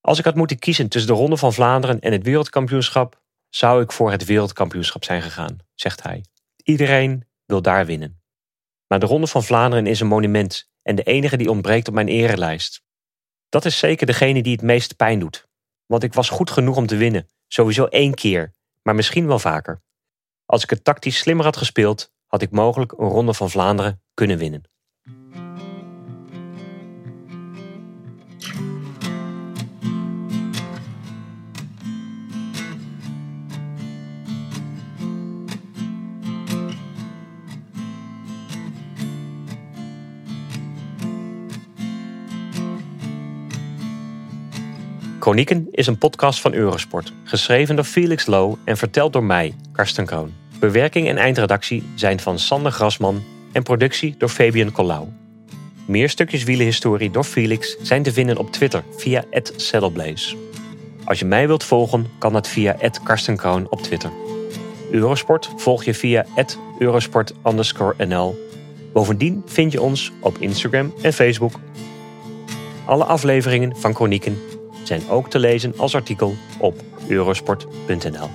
Als 0.00 0.18
ik 0.18 0.24
had 0.24 0.34
moeten 0.34 0.58
kiezen 0.58 0.88
tussen 0.88 1.10
de 1.10 1.16
Ronde 1.16 1.36
van 1.36 1.52
Vlaanderen 1.52 2.00
en 2.00 2.12
het 2.12 2.22
wereldkampioenschap, 2.22 3.22
zou 3.48 3.82
ik 3.82 3.92
voor 3.92 4.10
het 4.10 4.24
wereldkampioenschap 4.24 5.04
zijn 5.04 5.22
gegaan, 5.22 5.56
zegt 5.74 6.02
hij. 6.02 6.24
Iedereen 6.56 7.24
wil 7.44 7.62
daar 7.62 7.86
winnen. 7.86 8.22
Maar 8.86 9.00
de 9.00 9.06
Ronde 9.06 9.26
van 9.26 9.44
Vlaanderen 9.44 9.86
is 9.86 10.00
een 10.00 10.06
monument 10.06 10.70
en 10.82 10.94
de 10.94 11.02
enige 11.02 11.36
die 11.36 11.50
ontbreekt 11.50 11.88
op 11.88 11.94
mijn 11.94 12.08
erelijst. 12.08 12.82
Dat 13.48 13.64
is 13.64 13.78
zeker 13.78 14.06
degene 14.06 14.42
die 14.42 14.52
het 14.52 14.62
meest 14.62 14.96
pijn 14.96 15.18
doet. 15.18 15.48
Want 15.86 16.02
ik 16.02 16.14
was 16.14 16.28
goed 16.28 16.50
genoeg 16.50 16.76
om 16.76 16.86
te 16.86 16.96
winnen, 16.96 17.28
sowieso 17.48 17.84
één 17.84 18.14
keer, 18.14 18.54
maar 18.82 18.94
misschien 18.94 19.26
wel 19.26 19.38
vaker. 19.38 19.82
Als 20.46 20.62
ik 20.62 20.70
het 20.70 20.84
tactisch 20.84 21.18
slimmer 21.18 21.44
had 21.44 21.56
gespeeld, 21.56 22.12
had 22.26 22.42
ik 22.42 22.50
mogelijk 22.50 22.92
een 22.92 23.08
Ronde 23.08 23.34
van 23.34 23.50
Vlaanderen 23.50 24.02
kunnen 24.14 24.38
winnen. 24.38 24.70
Chronieken 45.20 45.68
is 45.70 45.86
een 45.86 45.98
podcast 45.98 46.40
van 46.40 46.52
Eurosport, 46.52 47.12
geschreven 47.24 47.76
door 47.76 47.84
Felix 47.84 48.26
Low 48.26 48.56
en 48.64 48.76
verteld 48.76 49.12
door 49.12 49.24
mij, 49.24 49.54
Karsten 49.72 50.06
Kroon. 50.06 50.32
Bewerking 50.60 51.08
en 51.08 51.16
eindredactie 51.16 51.82
zijn 51.94 52.20
van 52.20 52.38
Sander 52.38 52.72
Grasman 52.72 53.22
en 53.52 53.62
productie 53.62 54.14
door 54.18 54.28
Fabian 54.28 54.72
Collau. 54.72 55.06
Meer 55.86 56.08
stukjes 56.08 56.44
wielenhistorie 56.44 57.10
door 57.10 57.24
Felix 57.24 57.76
zijn 57.82 58.02
te 58.02 58.12
vinden 58.12 58.36
op 58.36 58.52
Twitter 58.52 58.84
via 58.96 59.24
@saddleblaze. 59.56 60.36
Als 61.04 61.18
je 61.18 61.24
mij 61.24 61.46
wilt 61.46 61.64
volgen, 61.64 62.06
kan 62.18 62.32
dat 62.32 62.48
via 62.48 62.76
@karstenkroon 63.04 63.70
op 63.70 63.82
Twitter. 63.82 64.10
Eurosport 64.90 65.50
volg 65.56 65.84
je 65.84 65.94
via 65.94 66.26
@eurosport_nl. 66.78 68.48
Bovendien 68.92 69.42
vind 69.46 69.72
je 69.72 69.80
ons 69.80 70.12
op 70.20 70.38
Instagram 70.38 70.94
en 71.02 71.12
Facebook. 71.12 71.52
Alle 72.84 73.04
afleveringen 73.04 73.76
van 73.76 73.94
Chronieken 73.94 74.38
zijn 74.90 75.10
ook 75.10 75.30
te 75.30 75.38
lezen 75.38 75.74
als 75.76 75.94
artikel 75.94 76.34
op 76.58 76.82
eurosport.nl. 77.08 78.28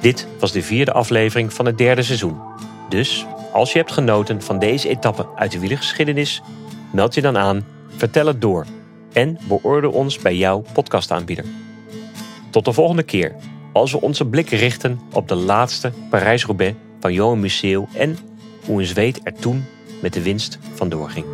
Dit 0.00 0.26
was 0.38 0.52
de 0.52 0.62
vierde 0.62 0.92
aflevering 0.92 1.52
van 1.52 1.66
het 1.66 1.78
derde 1.78 2.02
seizoen. 2.02 2.38
Dus 2.88 3.26
als 3.52 3.72
je 3.72 3.78
hebt 3.78 3.92
genoten 3.92 4.42
van 4.42 4.58
deze 4.58 4.88
etappe 4.88 5.26
uit 5.34 5.52
de 5.52 5.58
wielergeschiedenis, 5.58 6.42
meld 6.92 7.14
je 7.14 7.20
dan 7.20 7.38
aan, 7.38 7.66
vertel 7.96 8.26
het 8.26 8.40
door 8.40 8.66
en 9.12 9.38
beoordeel 9.48 9.90
ons 9.90 10.18
bij 10.18 10.36
jouw 10.36 10.64
podcastaanbieder. 10.72 11.44
Tot 12.50 12.64
de 12.64 12.72
volgende 12.72 13.02
keer, 13.02 13.34
als 13.72 13.92
we 13.92 14.00
onze 14.00 14.26
blik 14.26 14.50
richten 14.50 15.00
op 15.12 15.28
de 15.28 15.34
laatste 15.34 15.92
Parijs-Roubaix 16.10 16.76
van 17.00 17.12
Johan 17.12 17.40
Museeuw 17.40 17.88
en 17.92 18.18
hoe 18.64 18.80
een 18.80 18.86
Zweed 18.86 19.20
er 19.22 19.34
toen 19.34 19.64
met 20.02 20.12
de 20.12 20.22
winst 20.22 20.58
vandoor 20.74 21.10
ging. 21.10 21.26